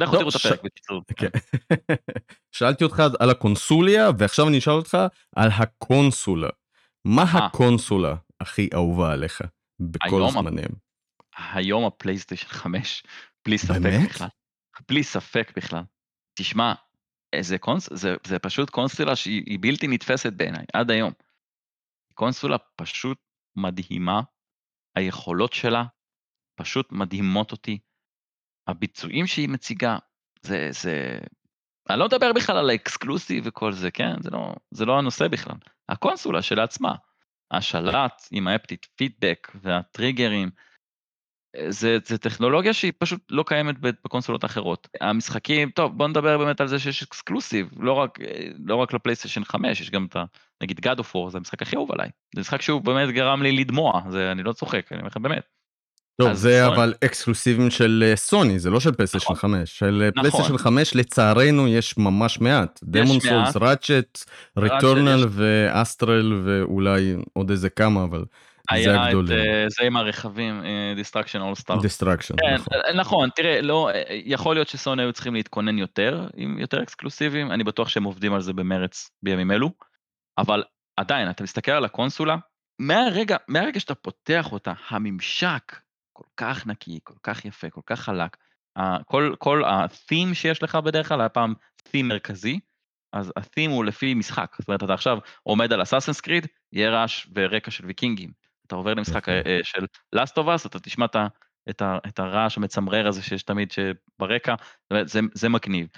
[0.00, 1.02] לכו תראו את הפרק בקיצור.
[1.18, 1.28] כן.
[2.52, 4.98] שאלתי אותך על הקונסוליה ועכשיו אני אשאל אותך
[5.36, 6.48] על הקונסולה.
[7.04, 7.46] מה אה.
[7.46, 9.42] הקונסולה הכי אהובה עליך
[9.80, 10.68] בכל הזמנים?
[11.52, 13.02] היום הפלייסטיישן 5
[13.44, 14.28] בלי ספק בכלל.
[14.88, 15.82] בלי ספק בכלל.
[16.34, 16.74] תשמע,
[17.32, 17.88] איזה קונס...
[17.92, 21.12] זה, זה פשוט קונסולה שהיא בלתי נתפסת בעיניי עד היום.
[22.22, 23.18] קונסולה פשוט
[23.56, 24.20] מדהימה,
[24.96, 25.84] היכולות שלה
[26.54, 27.78] פשוט מדהימות אותי.
[28.66, 29.98] הביצועים שהיא מציגה,
[30.42, 31.18] זה, זה...
[31.90, 34.22] אני לא מדבר בכלל על ה-exclusive וכל זה, כן?
[34.22, 35.56] זה לא, זה לא הנושא בכלל.
[35.88, 36.94] הקונסולה שלעצמה,
[37.50, 40.50] השלט עם האפטית פידבק והטריגרים,
[41.68, 44.88] זה, זה טכנולוגיה שהיא פשוט לא קיימת בקונסולות אחרות.
[45.00, 48.18] המשחקים, טוב, בוא נדבר באמת על זה שיש exclusive, לא רק,
[48.64, 50.24] לא רק לפלייסטיישן 5, יש גם את ה...
[50.62, 52.08] נגיד God of War, זה המשחק הכי אהוב עליי.
[52.34, 55.42] זה משחק שהוא באמת גרם לי לדמוע, זה, אני לא צוחק, אני אומר לך באמת.
[56.20, 56.76] טוב, זה סוני.
[56.76, 59.36] אבל אקסקלוסיבים של אה, סוני, זה לא של פלייסטיישן נכון.
[59.36, 59.78] 5.
[59.78, 60.22] של נכון.
[60.30, 62.80] פלייסטיישן 5 לצערנו יש ממש מעט.
[62.84, 64.18] Demon's Souls, Ratchet,
[64.58, 68.24] Returnal ו-Astro ואולי עוד איזה כמה, אבל
[68.70, 70.62] היה את אה, זה עם הרכבים,
[70.96, 71.80] Destruction AllStars.
[71.80, 72.74] Destruction, נכון.
[72.86, 77.52] אה, נכון, תראה, לא, אה, יכול להיות שסוני היו צריכים להתכונן יותר, עם יותר אקסקלוסיבים,
[77.52, 79.70] אני בטוח שהם עובדים על זה במרץ בימים אלו,
[80.38, 80.64] אבל
[80.96, 82.36] עדיין, אתה מסתכל על הקונסולה,
[82.78, 85.76] מהרגע, מהרגע שאתה פותח אותה, הממשק
[86.12, 88.36] כל כך נקי, כל כך יפה, כל כך חלק,
[89.04, 91.54] כל, כל ה-theme שיש לך בדרך כלל היה פעם
[91.88, 92.60] theme מרכזי,
[93.12, 97.26] אז ה-theme הוא לפי משחק, זאת אומרת אתה עכשיו עומד על אסאסנס קריד, יהיה רעש
[97.34, 98.41] ורקע של ויקינגים.
[98.72, 99.84] אתה עובר למשחק אה, אה, של
[100.16, 101.16] Last of Us, אתה תשמע את,
[101.70, 103.72] את, את הרעש המצמרר הזה שיש תמיד
[104.18, 104.54] ברקע,
[105.04, 105.88] זה, זה מגניב.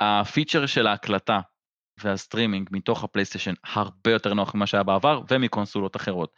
[0.00, 1.40] הפיצ'ר של ההקלטה
[2.02, 6.32] והסטרימינג מתוך הפלייסטיישן הרבה יותר נוח ממה שהיה בעבר ומקונסולות אחרות.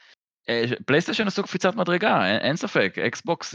[0.49, 3.55] אה, פלייסטיישן עשו קפיצת מדרגה, אין, אין ספק, אקסבוקס,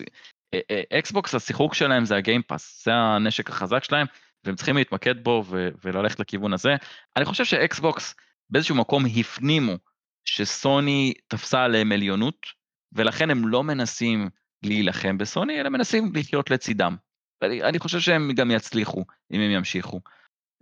[0.93, 4.07] אקסבוקס השיחוק שלהם זה ה-Game Pass, זה הנשק החזק שלהם,
[4.43, 6.75] והם צריכים להתמקד בו ו- וללכת לכיוון הזה.
[7.17, 8.15] אני חושב שאקסבוקס
[8.49, 9.77] באיזשהו מקום הפנימו
[10.25, 12.45] שסוני תפסה עליהם עליונות,
[12.93, 14.29] ולכן הם לא מנסים
[14.63, 16.95] להילחם בסוני, אלא מנסים לחיות לצידם.
[17.41, 20.01] ואני, אני חושב שהם גם יצליחו, אם הם ימשיכו.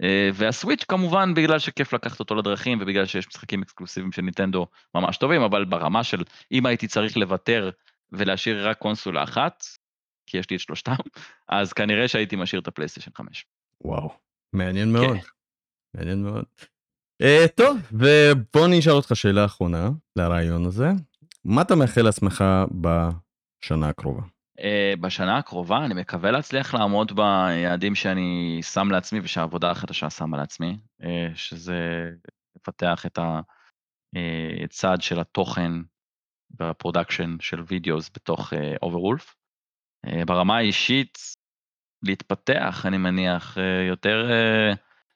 [0.03, 5.17] אה, והסוויץ' כמובן בגלל שכיף לקחת אותו לדרכים ובגלל שיש משחקים אקסקלוסיביים של ניטנדו ממש
[5.17, 7.69] טובים, אבל ברמה של אם הייתי צריך לוותר
[8.11, 9.63] ולהשאיר רק קונסולה אחת,
[10.25, 10.95] כי יש לי את שלושתם,
[11.49, 13.45] אז כנראה שהייתי משאיר את הפלייסטיישן 5.
[13.81, 14.09] וואו,
[14.53, 15.17] מעניין מאוד.
[15.17, 15.27] כן.
[15.93, 16.45] מעניין מאוד.
[17.23, 20.89] Uh, טוב, ובוא אני אשאל אותך שאלה אחרונה לרעיון הזה.
[21.45, 22.43] מה אתה מאחל לעצמך
[22.81, 24.21] בשנה הקרובה?
[24.59, 30.77] אה, בשנה הקרובה אני מקווה להצליח לעמוד ביעדים שאני שם לעצמי ושהעבודה החדשה שמה לעצמי,
[31.01, 32.09] אה, שזה
[32.55, 33.19] לפתח את
[34.63, 35.71] הצד של התוכן
[36.59, 39.35] וה-production של videos בתוך אוברוולף.
[40.05, 41.17] אה, ברמה האישית,
[42.03, 43.57] להתפתח, אני מניח,
[43.89, 44.29] יותר,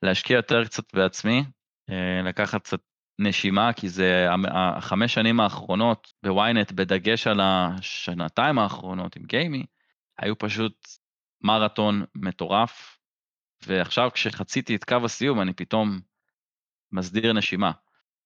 [0.03, 1.43] להשקיע יותר קצת בעצמי, אה,
[2.23, 2.79] לקחת קצת
[3.19, 9.65] נשימה, כי זה החמש שנים האחרונות בוויינט, בדגש על השנתיים האחרונות עם גיימי,
[10.17, 10.88] היו פשוט
[11.41, 12.97] מרתון מטורף,
[13.67, 15.99] ועכשיו כשחציתי את קו הסיום אני פתאום
[16.91, 17.71] מסדיר נשימה.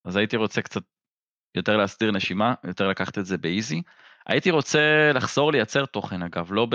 [0.05, 0.83] אז הייתי רוצה קצת
[1.55, 3.81] יותר להסדיר נשימה, יותר לקחת את זה באיזי.
[4.25, 6.67] הייתי רוצה לחזור לייצר תוכן אגב, לא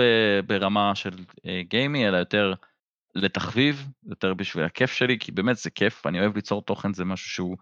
[0.47, 1.25] ברמה של
[1.61, 2.53] גיימי, אה, אלא יותר
[3.15, 7.29] לתחביב, יותר בשביל הכיף שלי, כי באמת זה כיף, אני אוהב ליצור תוכן, זה משהו
[7.29, 7.57] שהוא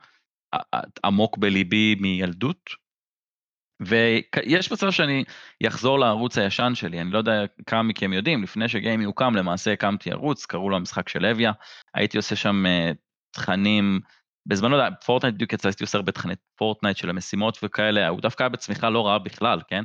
[1.05, 2.85] עמוק בליבי מילדות.
[3.81, 5.23] ויש מצב שאני
[5.67, 10.11] אחזור לערוץ הישן שלי, אני לא יודע כמה מכם יודעים, לפני שגיימי הוקם למעשה הקמתי
[10.11, 11.51] ערוץ, קראו לו המשחק של אביה,
[11.93, 12.95] הייתי עושה שם אה,
[13.31, 13.99] תכנים,
[14.45, 18.49] בזמנו פורטנייט בדיוק יצא, הייתי עושה הרבה תכני פורטנייט של המשימות וכאלה, הוא דווקא היה
[18.49, 19.83] בצמיחה לא רעה בכלל, כן?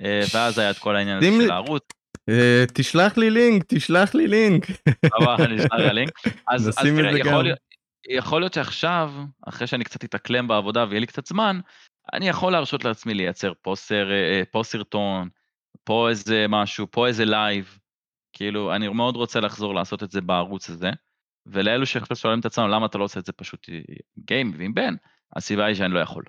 [0.00, 1.82] אה, ואז היה את כל העניין הזה של הערוץ.
[2.28, 4.66] אה, תשלח לי לינק, תשלח לי לינק.
[5.40, 6.10] אני אשלח לך לינק.
[6.52, 7.54] אז תראה,
[8.08, 9.12] יכול להיות שעכשיו,
[9.48, 11.60] אחרי שאני קצת אתאקלם בעבודה ויהיה לי קצת זמן,
[12.12, 14.08] אני יכול להרשות לעצמי לייצר פה, סר,
[14.50, 15.28] פה סרטון,
[15.84, 17.78] פה איזה משהו, פה איזה לייב,
[18.32, 20.90] כאילו, אני מאוד רוצה לחזור לעשות את זה בערוץ הזה,
[21.46, 23.66] ולאלו שעכשיו שואלים את עצמם למה אתה לא עושה את זה פשוט
[24.18, 24.94] גיימי ועם בן,
[25.36, 26.24] הסיבה היא שאני לא יכול.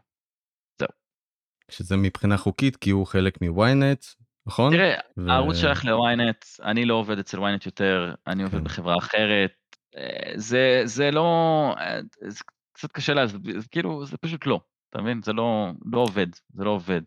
[1.72, 4.06] שזה מבחינה חוקית כי הוא חלק מוויינט,
[4.46, 4.74] נכון?
[4.74, 5.32] תראה, ו...
[5.32, 8.64] הערוץ שייך לוויינט, אני לא עובד אצל וויינט יותר, אני עובד כן.
[8.64, 9.52] בחברה אחרת,
[9.98, 12.39] אה, זה, זה לא, אה, זה
[12.74, 15.22] קצת קשה להסביר, כאילו, זה פשוט לא, אתה מבין?
[15.24, 17.02] זה לא, לא עובד, זה לא עובד.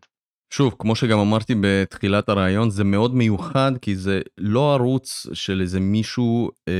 [0.53, 5.79] שוב, כמו שגם אמרתי בתחילת הרעיון, זה מאוד מיוחד, כי זה לא ערוץ של איזה
[5.79, 6.73] מישהו אה,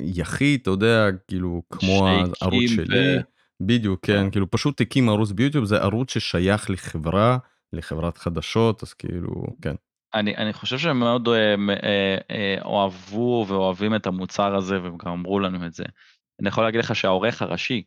[0.00, 3.16] יחיד, אתה יודע, כאילו, כמו הערוץ שלי.
[3.16, 3.20] ו...
[3.60, 4.30] בדיוק, כן, אה.
[4.30, 7.38] כאילו, פשוט הקים ערוץ ביוטיוב, זה ערוץ ששייך לחברה,
[7.72, 9.74] לחברת חדשות, אז כאילו, כן.
[10.14, 15.12] אני, אני חושב שהם מאוד אה, אה, אה, אוהבו ואוהבים את המוצר הזה, והם גם
[15.12, 15.84] אמרו לנו את זה.
[16.40, 17.82] אני יכול להגיד לך שהעורך הראשי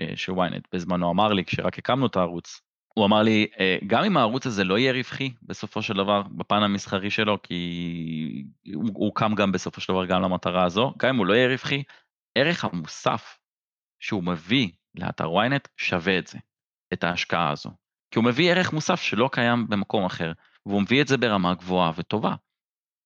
[0.00, 2.60] אה, של ynet בזמנו אמר לי, כשרק הקמנו את הערוץ,
[2.94, 6.62] הוא אמר לי, אה, גם אם הערוץ הזה לא יהיה רווחי בסופו של דבר בפן
[6.62, 8.44] המסחרי שלו, כי
[8.74, 11.48] הוא, הוא קם גם בסופו של דבר גם למטרה הזו, גם אם הוא לא יהיה
[11.48, 11.82] רווחי,
[12.34, 13.38] ערך המוסף
[14.00, 16.38] שהוא מביא לאתר ynet שווה את זה,
[16.92, 17.70] את ההשקעה הזו.
[18.12, 20.32] כי הוא מביא ערך מוסף שלא קיים במקום אחר,
[20.66, 22.34] והוא מביא את זה ברמה גבוהה וטובה.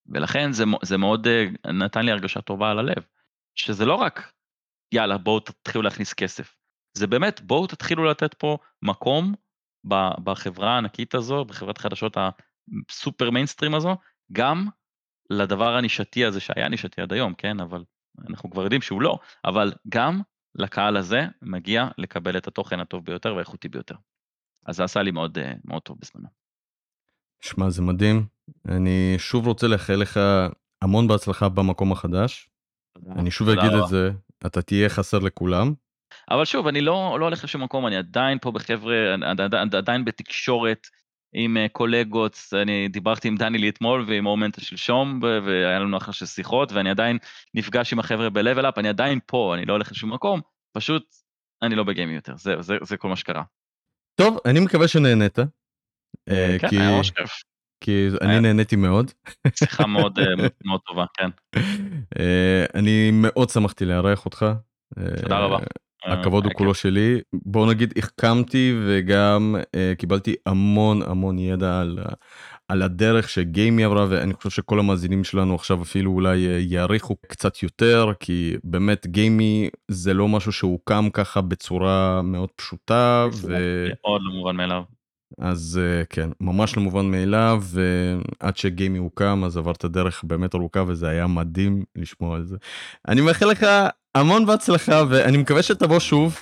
[0.06, 3.06] ולכן זה, זה מאוד אה, נתן לי הרגשה טובה על הלב,
[3.54, 4.32] שזה לא רק,
[4.92, 6.56] יאללה, בואו תתחילו להכניס כסף,
[6.96, 9.34] זה באמת, בואו תתחילו לתת פה מקום
[10.24, 12.16] בחברה הענקית הזו, בחברת החדשות
[12.88, 13.96] הסופר מיינסטרים הזו,
[14.32, 14.66] גם
[15.30, 17.84] לדבר הנישתי הזה שהיה נישתי עד היום, כן, אבל
[18.28, 20.20] אנחנו כבר יודעים שהוא לא, אבל גם
[20.54, 23.94] לקהל הזה מגיע לקבל את התוכן הטוב ביותר והאיכותי ביותר.
[24.66, 26.28] אז זה עשה לי מאוד, אה, מאוד טוב בזמנו.
[27.40, 28.26] שמע, זה מדהים.
[28.68, 30.20] אני שוב רוצה לאחל לך
[30.82, 32.48] המון בהצלחה במקום החדש.
[33.16, 34.10] אני שוב אגיד את זה,
[34.46, 35.74] אתה תהיה חסר לכולם.
[36.30, 38.94] אבל שוב, אני לא, לא הולך לשום מקום, אני עדיין פה בחבר'ה,
[39.72, 40.86] עדיין בתקשורת
[41.32, 46.26] עם אה, קולגות, אני דיברתי עם דנילי אתמול ועם אורמנטה שלשום, והיה לנו אחלה של
[46.26, 47.18] שיחות, ואני עדיין
[47.54, 50.40] נפגש עם החבר'ה ב-level up, אני עדיין פה, אני לא הולך לשום מקום,
[50.72, 51.14] פשוט
[51.62, 53.42] אני לא בגיימי יותר, זה, זה, זה כל מה שקרה.
[54.16, 55.38] טוב, אני מקווה שנהנית.
[56.28, 57.30] אה, כן, היה ממש כיף.
[57.80, 59.10] כי אני נהניתי מאוד.
[59.54, 60.18] שיחה מאוד
[60.64, 61.30] מאוד טובה, כן.
[62.18, 64.46] אה, אני מאוד שמחתי לארח אותך.
[65.22, 65.58] תודה רבה.
[66.06, 67.20] הכבוד הוא כולו שלי.
[67.32, 69.56] בוא נגיד החכמתי וגם
[69.98, 71.98] קיבלתי המון המון ידע על,
[72.68, 77.62] על הדרך שגיימי עברה ואני חושב שכל המאזינים שלנו עכשיו אפילו אולי uh, יעריכו קצת
[77.62, 83.26] יותר כי באמת גיימי זה לא משהו שהוקם ככה בצורה מאוד פשוטה.
[83.32, 83.56] ו...
[83.88, 84.82] מאוד לא מובן מאליו.
[85.38, 90.84] אז uh, כן ממש לא מובן מאליו ועד שגיימי הוקם אז עברת דרך באמת ארוכה
[90.86, 92.56] וזה היה מדהים לשמוע על זה.
[93.08, 93.66] אני מאחל לך
[94.14, 96.38] המון בהצלחה ואני מקווה שתבוא שוב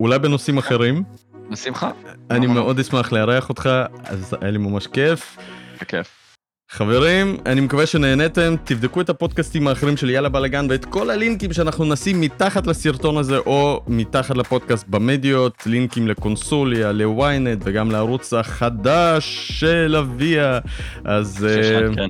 [0.00, 1.02] אולי בנושאים אחרים.
[1.50, 1.90] בשמחה.
[2.30, 3.70] אני מאוד אשמח לארח אותך
[4.04, 5.36] אז היה לי ממש כיף.
[5.80, 6.24] בכיף.
[6.70, 11.84] חברים אני מקווה שנהנתם תבדקו את הפודקאסטים האחרים של יאללה בלאגן ואת כל הלינקים שאנחנו
[11.84, 19.96] נשים מתחת לסרטון הזה או מתחת לפודקאסט במדיות לינקים לקונסוליה לוויינט וגם לערוץ החדש של
[19.98, 20.58] אביה
[21.04, 21.46] אז.
[21.62, 22.08] ששן, כן.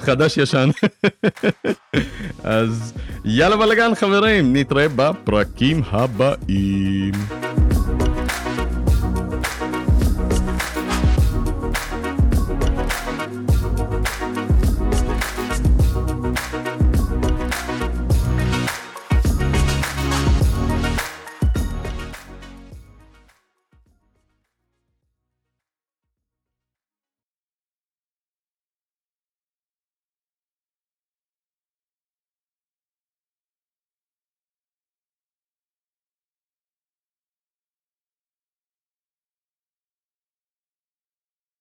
[0.06, 0.68] חדש ישן.
[2.44, 2.92] אז
[3.24, 7.12] יאללה בלאגן חברים, נתראה בפרקים הבאים.